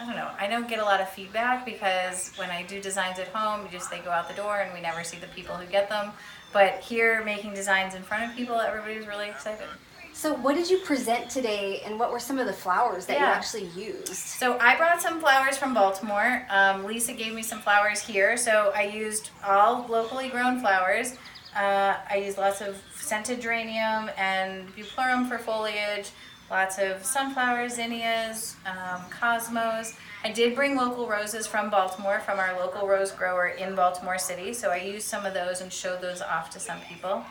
I 0.00 0.06
don't 0.06 0.16
know. 0.16 0.30
I 0.38 0.48
don't 0.48 0.68
get 0.68 0.80
a 0.80 0.84
lot 0.84 1.00
of 1.00 1.08
feedback 1.08 1.64
because 1.64 2.32
when 2.36 2.50
I 2.50 2.64
do 2.64 2.80
designs 2.80 3.18
at 3.18 3.28
home, 3.28 3.68
just 3.70 3.90
they 3.90 4.00
go 4.00 4.10
out 4.10 4.28
the 4.28 4.34
door 4.34 4.58
and 4.58 4.74
we 4.74 4.80
never 4.80 5.04
see 5.04 5.18
the 5.18 5.28
people 5.28 5.54
who 5.54 5.66
get 5.66 5.88
them. 5.88 6.10
But 6.52 6.80
here, 6.80 7.22
making 7.24 7.54
designs 7.54 7.94
in 7.94 8.02
front 8.02 8.30
of 8.30 8.36
people, 8.36 8.60
everybody's 8.60 9.06
really 9.06 9.28
excited. 9.28 9.66
So, 10.14 10.32
what 10.32 10.54
did 10.54 10.70
you 10.70 10.78
present 10.78 11.28
today, 11.28 11.82
and 11.84 11.98
what 11.98 12.12
were 12.12 12.20
some 12.20 12.38
of 12.38 12.46
the 12.46 12.52
flowers 12.52 13.04
that 13.06 13.14
yeah. 13.14 13.26
you 13.26 13.34
actually 13.34 13.66
used? 13.76 14.14
So, 14.14 14.56
I 14.60 14.76
brought 14.76 15.02
some 15.02 15.18
flowers 15.18 15.58
from 15.58 15.74
Baltimore. 15.74 16.46
Um, 16.48 16.84
Lisa 16.84 17.12
gave 17.12 17.34
me 17.34 17.42
some 17.42 17.60
flowers 17.60 18.00
here, 18.00 18.36
so 18.36 18.72
I 18.76 18.84
used 18.84 19.30
all 19.44 19.86
locally 19.88 20.28
grown 20.28 20.60
flowers. 20.60 21.16
Uh, 21.54 21.96
I 22.08 22.22
used 22.24 22.38
lots 22.38 22.60
of 22.60 22.80
scented 22.94 23.40
geranium 23.40 24.08
and 24.16 24.68
bupleurum 24.76 25.28
for 25.28 25.36
foliage, 25.36 26.10
lots 26.48 26.78
of 26.78 27.04
sunflowers, 27.04 27.74
zinnias, 27.74 28.54
um, 28.66 29.02
cosmos. 29.10 29.96
I 30.22 30.30
did 30.30 30.54
bring 30.54 30.76
local 30.76 31.08
roses 31.08 31.48
from 31.48 31.70
Baltimore, 31.70 32.20
from 32.20 32.38
our 32.38 32.56
local 32.56 32.86
rose 32.86 33.10
grower 33.10 33.48
in 33.48 33.74
Baltimore 33.74 34.18
City, 34.18 34.54
so 34.54 34.70
I 34.70 34.76
used 34.76 35.06
some 35.06 35.26
of 35.26 35.34
those 35.34 35.60
and 35.60 35.72
showed 35.72 36.00
those 36.00 36.22
off 36.22 36.50
to 36.50 36.60
some 36.60 36.80
people. 36.88 37.24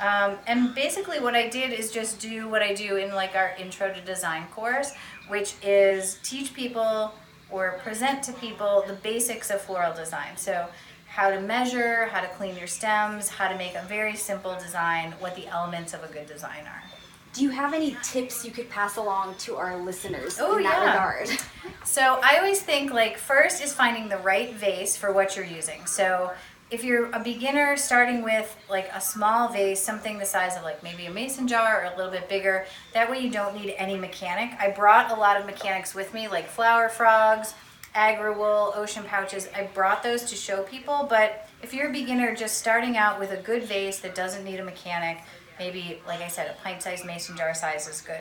Um, 0.00 0.36
and 0.46 0.74
basically, 0.74 1.18
what 1.20 1.34
I 1.34 1.48
did 1.48 1.72
is 1.72 1.90
just 1.90 2.20
do 2.20 2.48
what 2.48 2.62
I 2.62 2.72
do 2.74 2.96
in 2.96 3.14
like 3.14 3.34
our 3.34 3.52
intro 3.58 3.92
to 3.92 4.00
design 4.00 4.46
course, 4.48 4.92
which 5.28 5.54
is 5.62 6.18
teach 6.22 6.54
people 6.54 7.12
or 7.50 7.78
present 7.82 8.22
to 8.24 8.32
people 8.34 8.84
the 8.86 8.92
basics 8.94 9.50
of 9.50 9.60
floral 9.60 9.94
design. 9.94 10.36
So, 10.36 10.68
how 11.06 11.30
to 11.30 11.40
measure, 11.40 12.06
how 12.06 12.20
to 12.20 12.28
clean 12.28 12.56
your 12.56 12.66
stems, 12.66 13.28
how 13.28 13.48
to 13.48 13.56
make 13.56 13.74
a 13.74 13.84
very 13.88 14.14
simple 14.14 14.54
design, 14.54 15.14
what 15.18 15.34
the 15.34 15.48
elements 15.48 15.94
of 15.94 16.04
a 16.04 16.12
good 16.12 16.26
design 16.26 16.64
are. 16.66 16.82
Do 17.32 17.42
you 17.42 17.50
have 17.50 17.74
any 17.74 17.96
tips 18.02 18.44
you 18.44 18.50
could 18.50 18.70
pass 18.70 18.96
along 18.96 19.36
to 19.38 19.56
our 19.56 19.76
listeners 19.76 20.38
oh, 20.40 20.56
in 20.56 20.62
that 20.64 20.82
yeah. 20.82 20.92
regard? 20.92 21.40
So 21.84 22.20
I 22.22 22.36
always 22.36 22.60
think 22.60 22.92
like 22.92 23.16
first 23.16 23.62
is 23.62 23.72
finding 23.72 24.08
the 24.08 24.18
right 24.18 24.52
vase 24.54 24.96
for 24.96 25.12
what 25.12 25.36
you're 25.36 25.44
using. 25.44 25.86
So 25.86 26.32
if 26.70 26.84
you're 26.84 27.10
a 27.12 27.20
beginner 27.20 27.76
starting 27.76 28.22
with 28.22 28.56
like 28.68 28.90
a 28.92 29.00
small 29.00 29.48
vase, 29.48 29.80
something 29.80 30.18
the 30.18 30.26
size 30.26 30.56
of 30.56 30.62
like 30.62 30.82
maybe 30.82 31.06
a 31.06 31.10
mason 31.10 31.48
jar 31.48 31.82
or 31.82 31.92
a 31.92 31.96
little 31.96 32.12
bit 32.12 32.28
bigger, 32.28 32.66
that 32.92 33.10
way 33.10 33.20
you 33.20 33.30
don't 33.30 33.54
need 33.56 33.74
any 33.78 33.96
mechanic. 33.96 34.58
I 34.60 34.70
brought 34.70 35.10
a 35.10 35.14
lot 35.14 35.38
of 35.38 35.46
mechanics 35.46 35.94
with 35.94 36.12
me, 36.12 36.28
like 36.28 36.46
flower 36.46 36.88
frogs, 36.88 37.54
agri-wool, 37.94 38.72
ocean 38.76 39.04
pouches. 39.04 39.48
I 39.56 39.64
brought 39.72 40.02
those 40.02 40.24
to 40.24 40.36
show 40.36 40.62
people, 40.62 41.06
but 41.08 41.48
if 41.62 41.72
you're 41.72 41.88
a 41.88 41.92
beginner 41.92 42.34
just 42.34 42.58
starting 42.58 42.96
out 42.96 43.18
with 43.18 43.32
a 43.32 43.38
good 43.38 43.64
vase 43.64 44.00
that 44.00 44.14
doesn't 44.14 44.44
need 44.44 44.60
a 44.60 44.64
mechanic, 44.64 45.18
maybe 45.58 46.00
like 46.06 46.20
I 46.20 46.28
said, 46.28 46.50
a 46.50 46.62
pint-sized 46.62 47.06
mason 47.06 47.36
jar 47.36 47.54
size 47.54 47.88
is 47.88 48.02
good. 48.02 48.20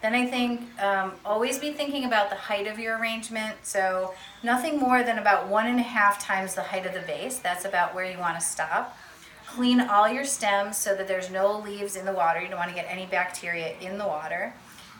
Then 0.00 0.14
I 0.14 0.26
think 0.26 0.60
um, 0.80 1.12
always 1.24 1.58
be 1.58 1.72
thinking 1.72 2.04
about 2.04 2.30
the 2.30 2.36
height 2.36 2.68
of 2.68 2.78
your 2.78 2.98
arrangement. 2.98 3.56
So 3.62 4.14
nothing 4.42 4.78
more 4.78 5.02
than 5.02 5.18
about 5.18 5.48
one 5.48 5.66
and 5.66 5.80
a 5.80 5.82
half 5.82 6.22
times 6.22 6.54
the 6.54 6.62
height 6.62 6.86
of 6.86 6.94
the 6.94 7.00
vase. 7.00 7.38
That's 7.38 7.64
about 7.64 7.94
where 7.94 8.10
you 8.10 8.18
want 8.18 8.38
to 8.38 8.44
stop. 8.44 8.96
Clean 9.46 9.80
all 9.80 10.08
your 10.08 10.24
stems 10.24 10.76
so 10.76 10.94
that 10.94 11.08
there's 11.08 11.30
no 11.30 11.58
leaves 11.58 11.96
in 11.96 12.04
the 12.04 12.12
water. 12.12 12.40
You 12.40 12.48
don't 12.48 12.58
want 12.58 12.70
to 12.70 12.76
get 12.76 12.86
any 12.88 13.06
bacteria 13.06 13.74
in 13.80 13.98
the 13.98 14.06
water. 14.06 14.54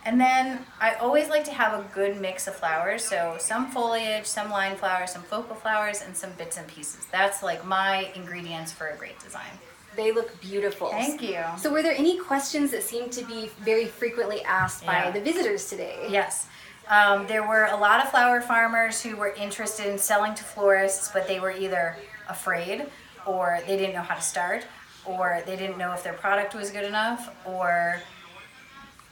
And 0.05 0.21
then 0.21 0.65
I 0.81 0.95
always 0.95 1.29
like 1.29 1.45
to 1.45 1.53
have 1.53 1.79
a 1.79 1.85
good 1.95 2.21
mix 2.21 2.49
of 2.49 2.57
flowers. 2.57 3.05
So 3.05 3.37
some 3.39 3.71
foliage, 3.71 4.27
some 4.27 4.51
line 4.51 4.77
flowers, 4.77 5.13
some 5.13 5.23
focal 5.23 5.55
flowers, 5.55 6.03
and 6.03 6.17
some 6.17 6.31
bits 6.39 6.57
and 6.57 6.67
pieces. 6.67 7.07
That's 7.13 7.43
like 7.43 7.65
my 7.65 8.11
ingredients 8.15 8.73
for 8.73 8.89
a 8.89 8.97
great 8.97 9.21
design. 9.21 9.59
They 9.97 10.13
look 10.13 10.41
beautiful. 10.41 10.91
Thank 10.91 11.23
you. 11.23 11.43
So, 11.59 11.73
were 11.73 11.83
there 11.83 11.95
any 11.97 12.19
questions 12.19 12.71
that 12.71 12.83
seemed 12.83 13.11
to 13.13 13.25
be 13.25 13.51
very 13.61 13.87
frequently 13.87 14.43
asked 14.45 14.87
by 14.87 15.05
Yeah. 15.05 15.11
the 15.11 15.21
visitors 15.21 15.69
today? 15.69 16.07
Yes. 16.09 16.47
Um, 16.89 17.27
there 17.27 17.47
were 17.47 17.65
a 17.67 17.77
lot 17.77 18.03
of 18.03 18.11
flower 18.11 18.41
farmers 18.41 19.03
who 19.03 19.17
were 19.17 19.31
interested 19.35 19.87
in 19.87 19.99
selling 19.99 20.35
to 20.37 20.45
florists, 20.45 21.09
but 21.13 21.27
they 21.27 21.39
were 21.41 21.51
either 21.51 21.97
afraid 22.29 22.87
or 23.27 23.61
they 23.67 23.77
didn't 23.77 23.95
know 23.95 24.03
how 24.03 24.15
to 24.15 24.23
start 24.23 24.65
or 25.05 25.43
they 25.47 25.57
didn't 25.57 25.77
know 25.79 25.93
if 25.93 26.03
their 26.03 26.13
product 26.15 26.55
was 26.55 26.71
good 26.71 26.85
enough 26.85 27.35
or 27.45 28.01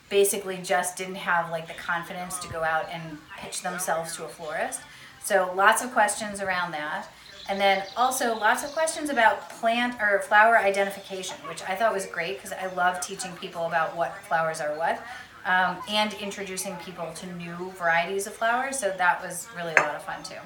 basically 0.08 0.58
just 0.58 0.96
didn't 0.96 1.16
have 1.16 1.50
like 1.50 1.66
the 1.66 1.74
confidence 1.74 2.38
to 2.38 2.48
go 2.48 2.62
out 2.62 2.88
and 2.90 3.18
pitch 3.38 3.62
themselves 3.62 4.14
to 4.16 4.24
a 4.24 4.28
florist. 4.28 4.80
So 5.22 5.52
lots 5.54 5.82
of 5.82 5.92
questions 5.92 6.40
around 6.40 6.70
that. 6.72 7.08
And 7.48 7.60
then 7.60 7.84
also 7.96 8.36
lots 8.36 8.64
of 8.64 8.72
questions 8.72 9.10
about 9.10 9.48
plant 9.50 10.00
or 10.00 10.20
flower 10.20 10.58
identification, 10.58 11.36
which 11.48 11.62
I 11.62 11.76
thought 11.76 11.92
was 11.92 12.06
great 12.06 12.36
because 12.36 12.52
I 12.52 12.66
love 12.74 13.00
teaching 13.00 13.32
people 13.36 13.66
about 13.66 13.96
what 13.96 14.16
flowers 14.24 14.60
are 14.60 14.76
what 14.76 15.02
um, 15.44 15.76
and 15.88 16.12
introducing 16.14 16.74
people 16.76 17.10
to 17.14 17.26
new 17.34 17.70
varieties 17.78 18.26
of 18.26 18.34
flowers. 18.34 18.78
So 18.78 18.92
that 18.98 19.22
was 19.22 19.48
really 19.56 19.74
a 19.74 19.80
lot 19.80 19.94
of 19.94 20.02
fun 20.02 20.22
too. 20.22 20.36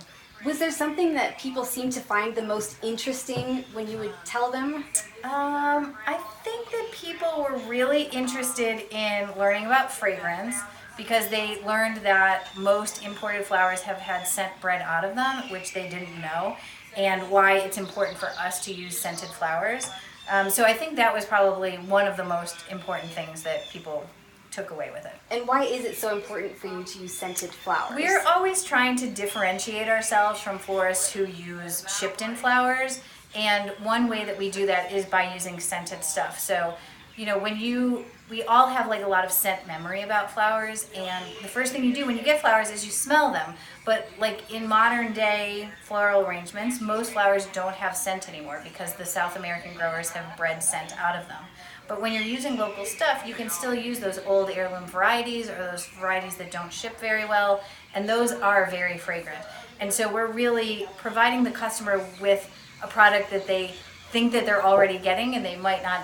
Was 0.44 0.58
there 0.58 0.70
something 0.70 1.12
that 1.14 1.38
people 1.38 1.64
seemed 1.64 1.92
to 1.92 2.00
find 2.00 2.34
the 2.34 2.42
most 2.42 2.82
interesting 2.82 3.62
when 3.74 3.90
you 3.90 3.98
would 3.98 4.14
tell 4.24 4.50
them? 4.50 4.84
Um, 5.22 5.94
I 6.06 6.18
think 6.44 6.70
that 6.70 6.88
people 6.92 7.46
were 7.48 7.58
really 7.68 8.04
interested 8.04 8.86
in 8.90 9.28
learning 9.38 9.66
about 9.66 9.92
fragrance 9.92 10.56
because 11.00 11.28
they 11.28 11.58
learned 11.64 11.96
that 11.98 12.46
most 12.58 13.02
imported 13.02 13.46
flowers 13.46 13.80
have 13.80 13.96
had 13.96 14.26
scent 14.26 14.52
bred 14.60 14.82
out 14.82 15.02
of 15.02 15.14
them, 15.14 15.48
which 15.48 15.72
they 15.72 15.88
didn't 15.88 16.20
know, 16.20 16.58
and 16.94 17.30
why 17.30 17.54
it's 17.54 17.78
important 17.78 18.18
for 18.18 18.28
us 18.38 18.62
to 18.66 18.74
use 18.74 18.98
scented 18.98 19.30
flowers. 19.30 19.88
Um, 20.30 20.50
so 20.50 20.64
I 20.64 20.74
think 20.74 20.96
that 20.96 21.14
was 21.14 21.24
probably 21.24 21.76
one 21.76 22.06
of 22.06 22.18
the 22.18 22.24
most 22.24 22.56
important 22.70 23.10
things 23.12 23.42
that 23.44 23.66
people 23.70 24.04
took 24.50 24.72
away 24.72 24.90
with 24.92 25.06
it. 25.06 25.14
And 25.30 25.48
why 25.48 25.64
is 25.64 25.86
it 25.86 25.96
so 25.96 26.14
important 26.14 26.54
for 26.54 26.66
you 26.66 26.84
to 26.84 26.98
use 26.98 27.16
scented 27.16 27.50
flowers? 27.50 27.96
We're 27.96 28.22
always 28.26 28.62
trying 28.62 28.96
to 28.96 29.08
differentiate 29.08 29.88
ourselves 29.88 30.38
from 30.38 30.58
florists 30.58 31.10
who 31.10 31.24
use 31.24 31.82
shipped 31.98 32.20
in 32.20 32.34
flowers. 32.36 33.00
And 33.34 33.70
one 33.82 34.06
way 34.06 34.26
that 34.26 34.36
we 34.36 34.50
do 34.50 34.66
that 34.66 34.92
is 34.92 35.06
by 35.06 35.32
using 35.32 35.60
scented 35.60 36.04
stuff. 36.04 36.38
So, 36.38 36.74
you 37.20 37.26
know, 37.26 37.36
when 37.36 37.60
you, 37.60 38.06
we 38.30 38.42
all 38.44 38.66
have 38.66 38.88
like 38.88 39.02
a 39.02 39.06
lot 39.06 39.26
of 39.26 39.30
scent 39.30 39.66
memory 39.66 40.00
about 40.00 40.30
flowers. 40.30 40.88
And 40.96 41.22
the 41.42 41.48
first 41.48 41.70
thing 41.70 41.84
you 41.84 41.92
do 41.92 42.06
when 42.06 42.16
you 42.16 42.22
get 42.22 42.40
flowers 42.40 42.70
is 42.70 42.82
you 42.82 42.90
smell 42.90 43.30
them. 43.30 43.52
But 43.84 44.08
like 44.18 44.50
in 44.50 44.66
modern 44.66 45.12
day 45.12 45.68
floral 45.82 46.24
arrangements, 46.24 46.80
most 46.80 47.12
flowers 47.12 47.44
don't 47.52 47.74
have 47.74 47.94
scent 47.94 48.26
anymore 48.26 48.62
because 48.64 48.94
the 48.94 49.04
South 49.04 49.36
American 49.36 49.74
growers 49.74 50.08
have 50.08 50.34
bred 50.38 50.62
scent 50.62 50.98
out 50.98 51.14
of 51.14 51.28
them. 51.28 51.42
But 51.88 52.00
when 52.00 52.14
you're 52.14 52.22
using 52.22 52.56
local 52.56 52.86
stuff, 52.86 53.24
you 53.26 53.34
can 53.34 53.50
still 53.50 53.74
use 53.74 54.00
those 54.00 54.18
old 54.20 54.48
heirloom 54.48 54.86
varieties 54.86 55.50
or 55.50 55.56
those 55.56 55.84
varieties 56.00 56.36
that 56.36 56.50
don't 56.50 56.72
ship 56.72 56.98
very 57.00 57.26
well, 57.26 57.62
and 57.94 58.08
those 58.08 58.32
are 58.32 58.70
very 58.70 58.96
fragrant. 58.96 59.44
And 59.78 59.92
so 59.92 60.10
we're 60.10 60.28
really 60.28 60.86
providing 60.96 61.44
the 61.44 61.50
customer 61.50 62.02
with 62.18 62.50
a 62.82 62.86
product 62.86 63.30
that 63.30 63.46
they 63.46 63.74
think 64.10 64.32
that 64.32 64.46
they're 64.46 64.64
already 64.64 64.98
getting 64.98 65.34
and 65.34 65.44
they 65.44 65.56
might 65.56 65.82
not 65.82 66.00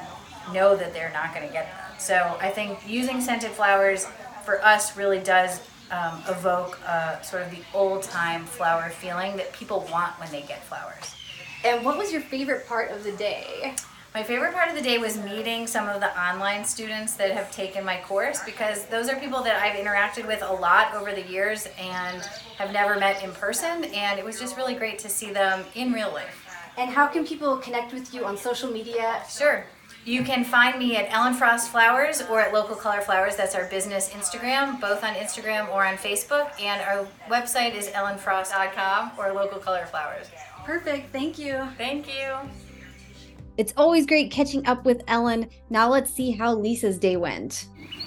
know 0.52 0.76
that 0.76 0.92
they're 0.92 1.12
not 1.12 1.34
going 1.34 1.46
to 1.46 1.52
get 1.52 1.66
them. 1.66 1.94
So 1.98 2.36
I 2.40 2.50
think 2.50 2.78
using 2.86 3.20
scented 3.20 3.50
flowers 3.50 4.06
for 4.44 4.64
us 4.64 4.96
really 4.96 5.18
does 5.18 5.60
um, 5.90 6.22
evoke 6.28 6.78
uh, 6.86 7.20
sort 7.20 7.42
of 7.42 7.50
the 7.50 7.62
old 7.74 8.02
time 8.02 8.44
flower 8.44 8.90
feeling 8.90 9.36
that 9.36 9.52
people 9.52 9.88
want 9.90 10.18
when 10.18 10.30
they 10.30 10.42
get 10.42 10.64
flowers. 10.64 11.14
And 11.64 11.84
what 11.84 11.96
was 11.96 12.12
your 12.12 12.20
favorite 12.20 12.66
part 12.66 12.90
of 12.90 13.02
the 13.04 13.12
day? 13.12 13.74
My 14.14 14.22
favorite 14.22 14.54
part 14.54 14.70
of 14.70 14.74
the 14.74 14.80
day 14.80 14.96
was 14.96 15.18
meeting 15.18 15.66
some 15.66 15.88
of 15.88 16.00
the 16.00 16.18
online 16.18 16.64
students 16.64 17.14
that 17.16 17.32
have 17.32 17.52
taken 17.52 17.84
my 17.84 18.00
course 18.00 18.40
because 18.44 18.86
those 18.86 19.10
are 19.10 19.16
people 19.16 19.42
that 19.42 19.60
I've 19.60 19.76
interacted 19.76 20.26
with 20.26 20.42
a 20.42 20.52
lot 20.52 20.94
over 20.94 21.12
the 21.12 21.26
years 21.26 21.68
and 21.78 22.22
have 22.56 22.72
never 22.72 22.98
met 22.98 23.22
in 23.22 23.30
person. 23.32 23.84
And 23.84 24.18
it 24.18 24.24
was 24.24 24.40
just 24.40 24.56
really 24.56 24.74
great 24.74 24.98
to 25.00 25.10
see 25.10 25.32
them 25.32 25.64
in 25.74 25.92
real 25.92 26.10
life. 26.12 26.46
And 26.78 26.90
how 26.90 27.06
can 27.06 27.26
people 27.26 27.58
connect 27.58 27.92
with 27.92 28.14
you 28.14 28.24
on 28.24 28.38
social 28.38 28.70
media? 28.70 29.22
Sure. 29.28 29.66
You 30.06 30.22
can 30.22 30.44
find 30.44 30.78
me 30.78 30.94
at 30.94 31.12
Ellen 31.12 31.34
Frost 31.34 31.72
Flowers 31.72 32.22
or 32.30 32.40
at 32.40 32.54
Local 32.54 32.76
Color 32.76 33.00
Flowers. 33.00 33.34
That's 33.34 33.56
our 33.56 33.64
business 33.64 34.10
Instagram, 34.10 34.80
both 34.80 35.02
on 35.02 35.14
Instagram 35.14 35.68
or 35.74 35.84
on 35.84 35.96
Facebook. 35.96 36.48
And 36.62 36.80
our 36.80 37.08
website 37.28 37.74
is 37.74 37.88
ellenfrost.com 37.88 39.10
or 39.18 39.32
Local 39.32 39.58
Color 39.58 39.84
Flowers. 39.86 40.28
Perfect. 40.64 41.12
Thank 41.12 41.40
you. 41.40 41.68
Thank 41.76 42.06
you. 42.06 42.36
It's 43.56 43.72
always 43.76 44.06
great 44.06 44.30
catching 44.30 44.64
up 44.68 44.84
with 44.84 45.02
Ellen. 45.08 45.50
Now 45.70 45.88
let's 45.88 46.12
see 46.14 46.30
how 46.30 46.54
Lisa's 46.54 46.98
day 46.98 47.16
went. 47.16 47.66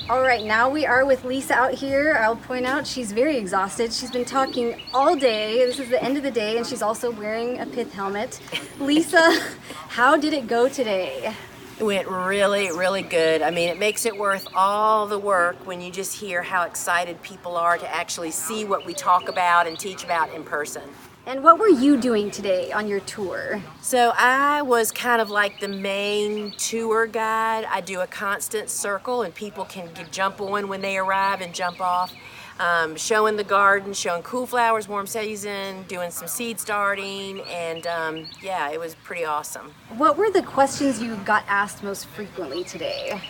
All 0.10 0.22
right, 0.22 0.46
now 0.46 0.70
we 0.70 0.86
are 0.86 1.06
with 1.06 1.26
Lisa 1.26 1.54
out 1.54 1.74
here. 1.74 2.18
I'll 2.22 2.38
point 2.38 2.66
out 2.66 2.88
she's 2.88 3.12
very 3.12 3.36
exhausted. 3.36 3.92
She's 3.92 4.10
been 4.10 4.26
talking 4.26 4.82
all 4.94 5.18
day. 5.18 5.66
This 5.66 5.80
is 5.80 5.90
the 5.90 6.02
end 6.02 6.16
of 6.16 6.24
the 6.24 6.32
day, 6.32 6.56
and 6.58 6.66
she's 6.66 6.82
also 6.82 7.12
wearing 7.12 7.60
a 7.60 7.66
pith 7.66 7.94
helmet. 7.94 8.40
Lisa, 8.80 9.38
how 9.90 10.16
did 10.16 10.34
it 10.34 10.48
go 10.48 10.70
today? 10.70 11.36
It 11.80 11.86
went 11.86 12.10
really, 12.10 12.70
really 12.74 13.04
good. 13.04 13.42
I 13.42 13.52
mean, 13.52 13.70
it 13.70 13.80
makes 13.80 14.06
it 14.06 14.18
worth 14.18 14.46
all 14.54 15.08
the 15.08 15.18
work 15.18 15.66
when 15.66 15.80
you 15.80 15.90
just 15.94 16.20
hear 16.20 16.44
how 16.44 16.64
excited 16.64 17.22
people 17.24 17.56
are 17.56 17.78
to 17.78 17.96
actually 17.96 18.32
see 18.32 18.66
what 18.66 18.86
we 18.86 18.94
talk 18.94 19.30
about 19.30 19.66
and 19.66 19.80
teach 19.80 20.04
about 20.04 20.34
in 20.34 20.44
person. 20.44 20.84
And 21.26 21.42
what 21.42 21.58
were 21.58 21.70
you 21.70 21.96
doing 21.96 22.32
today 22.32 22.74
on 22.74 22.90
your 22.90 23.00
tour? 23.00 23.62
So 23.80 24.12
I 24.18 24.62
was 24.62 24.92
kind 24.92 25.22
of 25.22 25.30
like 25.30 25.62
the 25.62 25.70
main 25.70 26.52
tour 26.58 27.08
guide. 27.08 27.64
I 27.64 27.80
do 27.80 28.02
a 28.02 28.08
constant 28.08 28.70
circle, 28.70 29.22
and 29.22 29.34
people 29.34 29.64
can 29.64 29.90
jump 30.12 30.42
on 30.42 30.68
when 30.68 30.82
they 30.82 30.98
arrive 30.98 31.40
and 31.40 31.56
jump 31.56 31.80
off. 31.80 32.14
Um, 32.60 32.98
showing 32.98 33.38
the 33.38 33.44
garden, 33.46 33.94
showing 33.94 34.22
cool 34.22 34.46
flowers, 34.46 34.90
warm 34.90 35.08
season, 35.08 35.84
doing 35.88 36.12
some 36.12 36.28
seed 36.28 36.60
starting, 36.60 37.40
and 37.48 37.88
um, 37.88 38.28
yeah, 38.42 38.70
it 38.70 38.78
was 38.78 38.96
pretty 38.96 39.24
awesome. 39.24 39.74
What 39.98 40.18
were 40.18 40.30
the 40.30 40.42
questions 40.42 41.02
you 41.02 41.16
got 41.24 41.46
asked 41.48 41.84
most 41.84 42.08
frequently 42.08 42.66
today? 42.66 43.22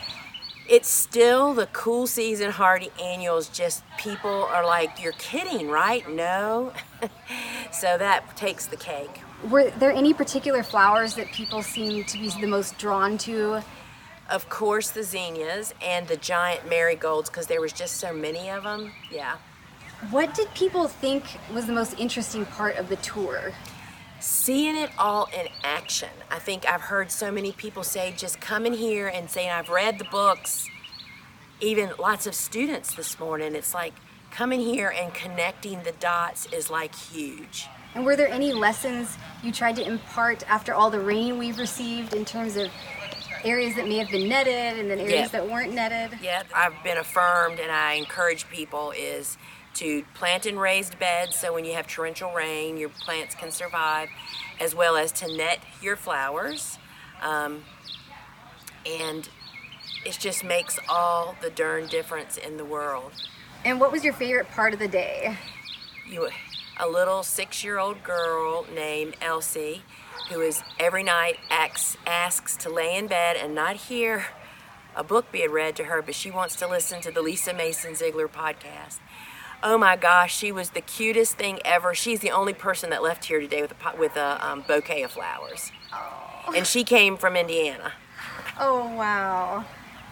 It's 0.68 0.88
still 0.88 1.54
the 1.54 1.66
cool 1.66 2.08
season 2.08 2.50
hardy 2.50 2.90
annuals, 3.00 3.48
just 3.48 3.84
people 3.98 4.30
are 4.30 4.64
like, 4.64 5.00
You're 5.02 5.12
kidding, 5.12 5.68
right? 5.68 6.08
No. 6.10 6.72
so 7.72 7.98
that 7.98 8.36
takes 8.36 8.66
the 8.66 8.76
cake. 8.76 9.20
Were 9.48 9.70
there 9.70 9.90
any 9.92 10.12
particular 10.12 10.62
flowers 10.62 11.14
that 11.14 11.32
people 11.32 11.62
seemed 11.62 12.08
to 12.08 12.18
be 12.18 12.30
the 12.40 12.46
most 12.46 12.78
drawn 12.78 13.16
to? 13.18 13.62
Of 14.30 14.48
course, 14.48 14.90
the 14.90 15.02
zinnias 15.02 15.74
and 15.82 16.06
the 16.06 16.16
giant 16.16 16.68
marigolds, 16.68 17.28
because 17.28 17.48
there 17.48 17.60
was 17.60 17.72
just 17.72 17.96
so 17.96 18.12
many 18.12 18.48
of 18.48 18.62
them. 18.62 18.92
Yeah. 19.10 19.38
What 20.10 20.34
did 20.34 20.54
people 20.54 20.86
think 20.86 21.24
was 21.52 21.66
the 21.66 21.72
most 21.72 21.98
interesting 21.98 22.46
part 22.46 22.76
of 22.76 22.88
the 22.88 22.96
tour? 22.96 23.52
Seeing 24.20 24.76
it 24.76 24.90
all 24.96 25.28
in 25.36 25.48
action. 25.64 26.10
I 26.30 26.38
think 26.38 26.64
I've 26.64 26.82
heard 26.82 27.10
so 27.10 27.32
many 27.32 27.50
people 27.52 27.82
say, 27.82 28.14
just 28.16 28.40
come 28.40 28.66
in 28.66 28.74
here 28.74 29.08
and 29.08 29.28
saying, 29.28 29.50
I've 29.50 29.68
read 29.68 29.98
the 29.98 30.06
books. 30.12 30.68
Even 31.60 31.90
lots 31.98 32.26
of 32.26 32.34
students 32.34 32.94
this 32.94 33.18
morning, 33.18 33.56
it's 33.56 33.74
like 33.74 33.94
coming 34.30 34.60
here 34.60 34.94
and 34.96 35.12
connecting 35.12 35.82
the 35.82 35.92
dots 35.92 36.46
is 36.52 36.70
like 36.70 36.94
huge. 36.94 37.66
And 37.94 38.06
were 38.06 38.14
there 38.14 38.28
any 38.28 38.52
lessons 38.52 39.18
you 39.42 39.50
tried 39.50 39.74
to 39.76 39.84
impart 39.84 40.48
after 40.48 40.72
all 40.72 40.90
the 40.90 41.00
rain 41.00 41.36
we've 41.36 41.58
received 41.58 42.14
in 42.14 42.24
terms 42.24 42.56
of 42.56 42.70
areas 43.44 43.74
that 43.76 43.86
may 43.88 43.96
have 43.98 44.10
been 44.10 44.28
netted 44.28 44.78
and 44.78 44.90
then 44.90 44.98
areas 44.98 45.12
Yeah. 45.14 45.26
that 45.28 45.48
weren't 45.48 45.72
netted? 45.72 46.18
Yeah, 46.22 46.42
I've 46.54 46.82
been 46.84 46.98
affirmed 46.98 47.58
and 47.60 47.70
I 47.70 47.94
encourage 47.94 48.48
people 48.48 48.92
is 48.96 49.36
to 49.74 50.02
plant 50.14 50.46
in 50.46 50.58
raised 50.58 50.98
beds 50.98 51.36
so 51.36 51.52
when 51.54 51.64
you 51.64 51.74
have 51.74 51.86
torrential 51.86 52.32
rain, 52.32 52.76
your 52.76 52.88
plants 52.88 53.34
can 53.34 53.50
survive, 53.52 54.08
as 54.58 54.74
well 54.74 54.96
as 54.96 55.12
to 55.12 55.36
net 55.36 55.60
your 55.80 55.96
flowers. 55.96 56.78
Um, 57.22 57.64
and 58.84 59.28
it 60.04 60.16
just 60.18 60.42
makes 60.44 60.78
all 60.88 61.36
the 61.40 61.50
darn 61.50 61.86
difference 61.86 62.36
in 62.36 62.56
the 62.56 62.64
world. 62.64 63.12
And 63.64 63.78
what 63.78 63.92
was 63.92 64.02
your 64.04 64.14
favorite 64.14 64.48
part 64.50 64.72
of 64.72 64.78
the 64.78 64.88
day? 64.88 65.36
You, 66.08 66.28
a 66.78 66.88
little 66.88 67.22
six-year-old 67.22 68.02
girl 68.02 68.66
named 68.74 69.16
Elsie, 69.20 69.82
who 70.30 70.40
is 70.40 70.62
every 70.78 71.02
night 71.02 71.38
asks, 71.50 71.96
asks 72.06 72.56
to 72.58 72.70
lay 72.70 72.96
in 72.96 73.06
bed 73.06 73.36
and 73.36 73.54
not 73.54 73.76
hear 73.76 74.26
a 74.96 75.04
book 75.04 75.30
being 75.32 75.50
read 75.50 75.76
to 75.76 75.84
her, 75.84 76.02
but 76.02 76.14
she 76.14 76.30
wants 76.30 76.56
to 76.56 76.66
listen 76.66 77.00
to 77.02 77.10
the 77.10 77.22
Lisa 77.22 77.52
Mason 77.52 77.94
Ziegler 77.94 78.28
podcast. 78.28 78.98
Oh 79.62 79.76
my 79.76 79.96
gosh, 79.96 80.34
she 80.36 80.52
was 80.52 80.70
the 80.70 80.80
cutest 80.80 81.36
thing 81.36 81.60
ever. 81.64 81.94
She's 81.94 82.20
the 82.20 82.30
only 82.30 82.54
person 82.54 82.90
that 82.90 83.02
left 83.02 83.26
here 83.26 83.40
today 83.40 83.60
with 83.62 83.72
a 83.72 83.96
with 83.98 84.16
a 84.16 84.46
um, 84.46 84.64
bouquet 84.66 85.02
of 85.02 85.10
flowers, 85.10 85.70
and 86.56 86.66
she 86.66 86.82
came 86.82 87.16
from 87.16 87.36
Indiana. 87.36 87.92
Oh, 88.58 88.94
wow. 88.94 89.64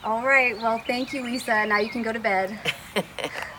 All 0.04 0.22
right. 0.22 0.56
Well, 0.56 0.82
thank 0.86 1.12
you, 1.12 1.22
Lisa. 1.22 1.66
Now 1.66 1.78
you 1.78 1.88
can 1.88 2.02
go 2.02 2.12
to 2.12 2.20
bed. 2.20 2.58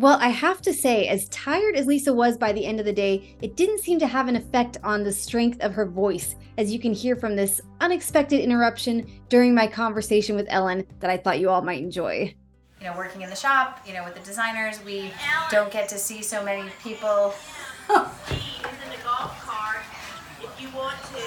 well, 0.00 0.16
I 0.18 0.28
have 0.28 0.62
to 0.62 0.72
say, 0.72 1.08
as 1.08 1.28
tired 1.28 1.76
as 1.76 1.86
Lisa 1.86 2.14
was 2.14 2.38
by 2.38 2.52
the 2.52 2.64
end 2.64 2.80
of 2.80 2.86
the 2.86 2.92
day, 2.92 3.36
it 3.42 3.54
didn't 3.54 3.80
seem 3.80 3.98
to 3.98 4.06
have 4.06 4.28
an 4.28 4.36
effect 4.36 4.78
on 4.82 5.02
the 5.02 5.12
strength 5.12 5.60
of 5.60 5.74
her 5.74 5.84
voice, 5.84 6.36
as 6.56 6.72
you 6.72 6.80
can 6.80 6.94
hear 6.94 7.16
from 7.16 7.36
this 7.36 7.60
unexpected 7.82 8.40
interruption 8.40 9.06
during 9.28 9.54
my 9.54 9.66
conversation 9.66 10.36
with 10.36 10.46
Ellen 10.48 10.86
that 11.00 11.10
I 11.10 11.18
thought 11.18 11.38
you 11.38 11.50
all 11.50 11.60
might 11.60 11.82
enjoy. 11.82 12.34
You 12.80 12.86
know, 12.86 12.96
working 12.96 13.20
in 13.20 13.28
the 13.28 13.36
shop, 13.36 13.84
you 13.86 13.92
know, 13.92 14.02
with 14.02 14.14
the 14.14 14.20
designers, 14.20 14.82
we 14.86 15.12
don't 15.50 15.70
get 15.70 15.86
to 15.90 15.98
see 15.98 16.22
so 16.22 16.42
many 16.42 16.70
people. 16.82 17.34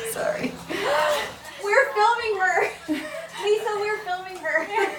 Sorry. 0.10 0.52
We're 1.64 1.94
filming 1.94 2.40
her. 2.40 2.72
Lisa, 2.88 3.78
we're 3.80 4.00
filming 4.00 4.38
her. 4.38 4.68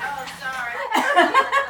Oh, 0.00 1.64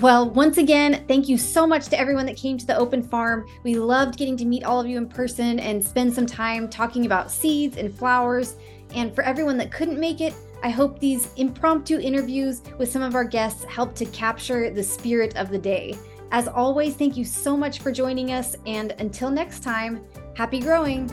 Well, 0.00 0.28
once 0.28 0.58
again, 0.58 1.04
thank 1.06 1.28
you 1.28 1.38
so 1.38 1.68
much 1.68 1.86
to 1.86 1.98
everyone 1.98 2.26
that 2.26 2.36
came 2.36 2.58
to 2.58 2.66
the 2.66 2.76
open 2.76 3.00
farm. 3.00 3.46
We 3.62 3.76
loved 3.76 4.18
getting 4.18 4.36
to 4.38 4.44
meet 4.44 4.64
all 4.64 4.80
of 4.80 4.88
you 4.88 4.98
in 4.98 5.08
person 5.08 5.60
and 5.60 5.84
spend 5.84 6.12
some 6.12 6.26
time 6.26 6.68
talking 6.68 7.06
about 7.06 7.30
seeds 7.30 7.76
and 7.76 7.96
flowers. 7.96 8.56
And 8.92 9.14
for 9.14 9.22
everyone 9.22 9.56
that 9.58 9.70
couldn't 9.70 10.00
make 10.00 10.20
it, 10.20 10.34
I 10.64 10.70
hope 10.70 10.98
these 10.98 11.32
impromptu 11.36 12.00
interviews 12.00 12.60
with 12.76 12.90
some 12.90 13.02
of 13.02 13.14
our 13.14 13.24
guests 13.24 13.62
helped 13.66 13.94
to 13.98 14.06
capture 14.06 14.68
the 14.68 14.82
spirit 14.82 15.36
of 15.36 15.48
the 15.48 15.58
day. 15.58 15.96
As 16.32 16.48
always, 16.48 16.96
thank 16.96 17.16
you 17.16 17.24
so 17.24 17.56
much 17.56 17.78
for 17.78 17.92
joining 17.92 18.32
us. 18.32 18.56
And 18.66 18.96
until 18.98 19.30
next 19.30 19.62
time, 19.62 20.04
happy 20.34 20.58
growing. 20.58 21.08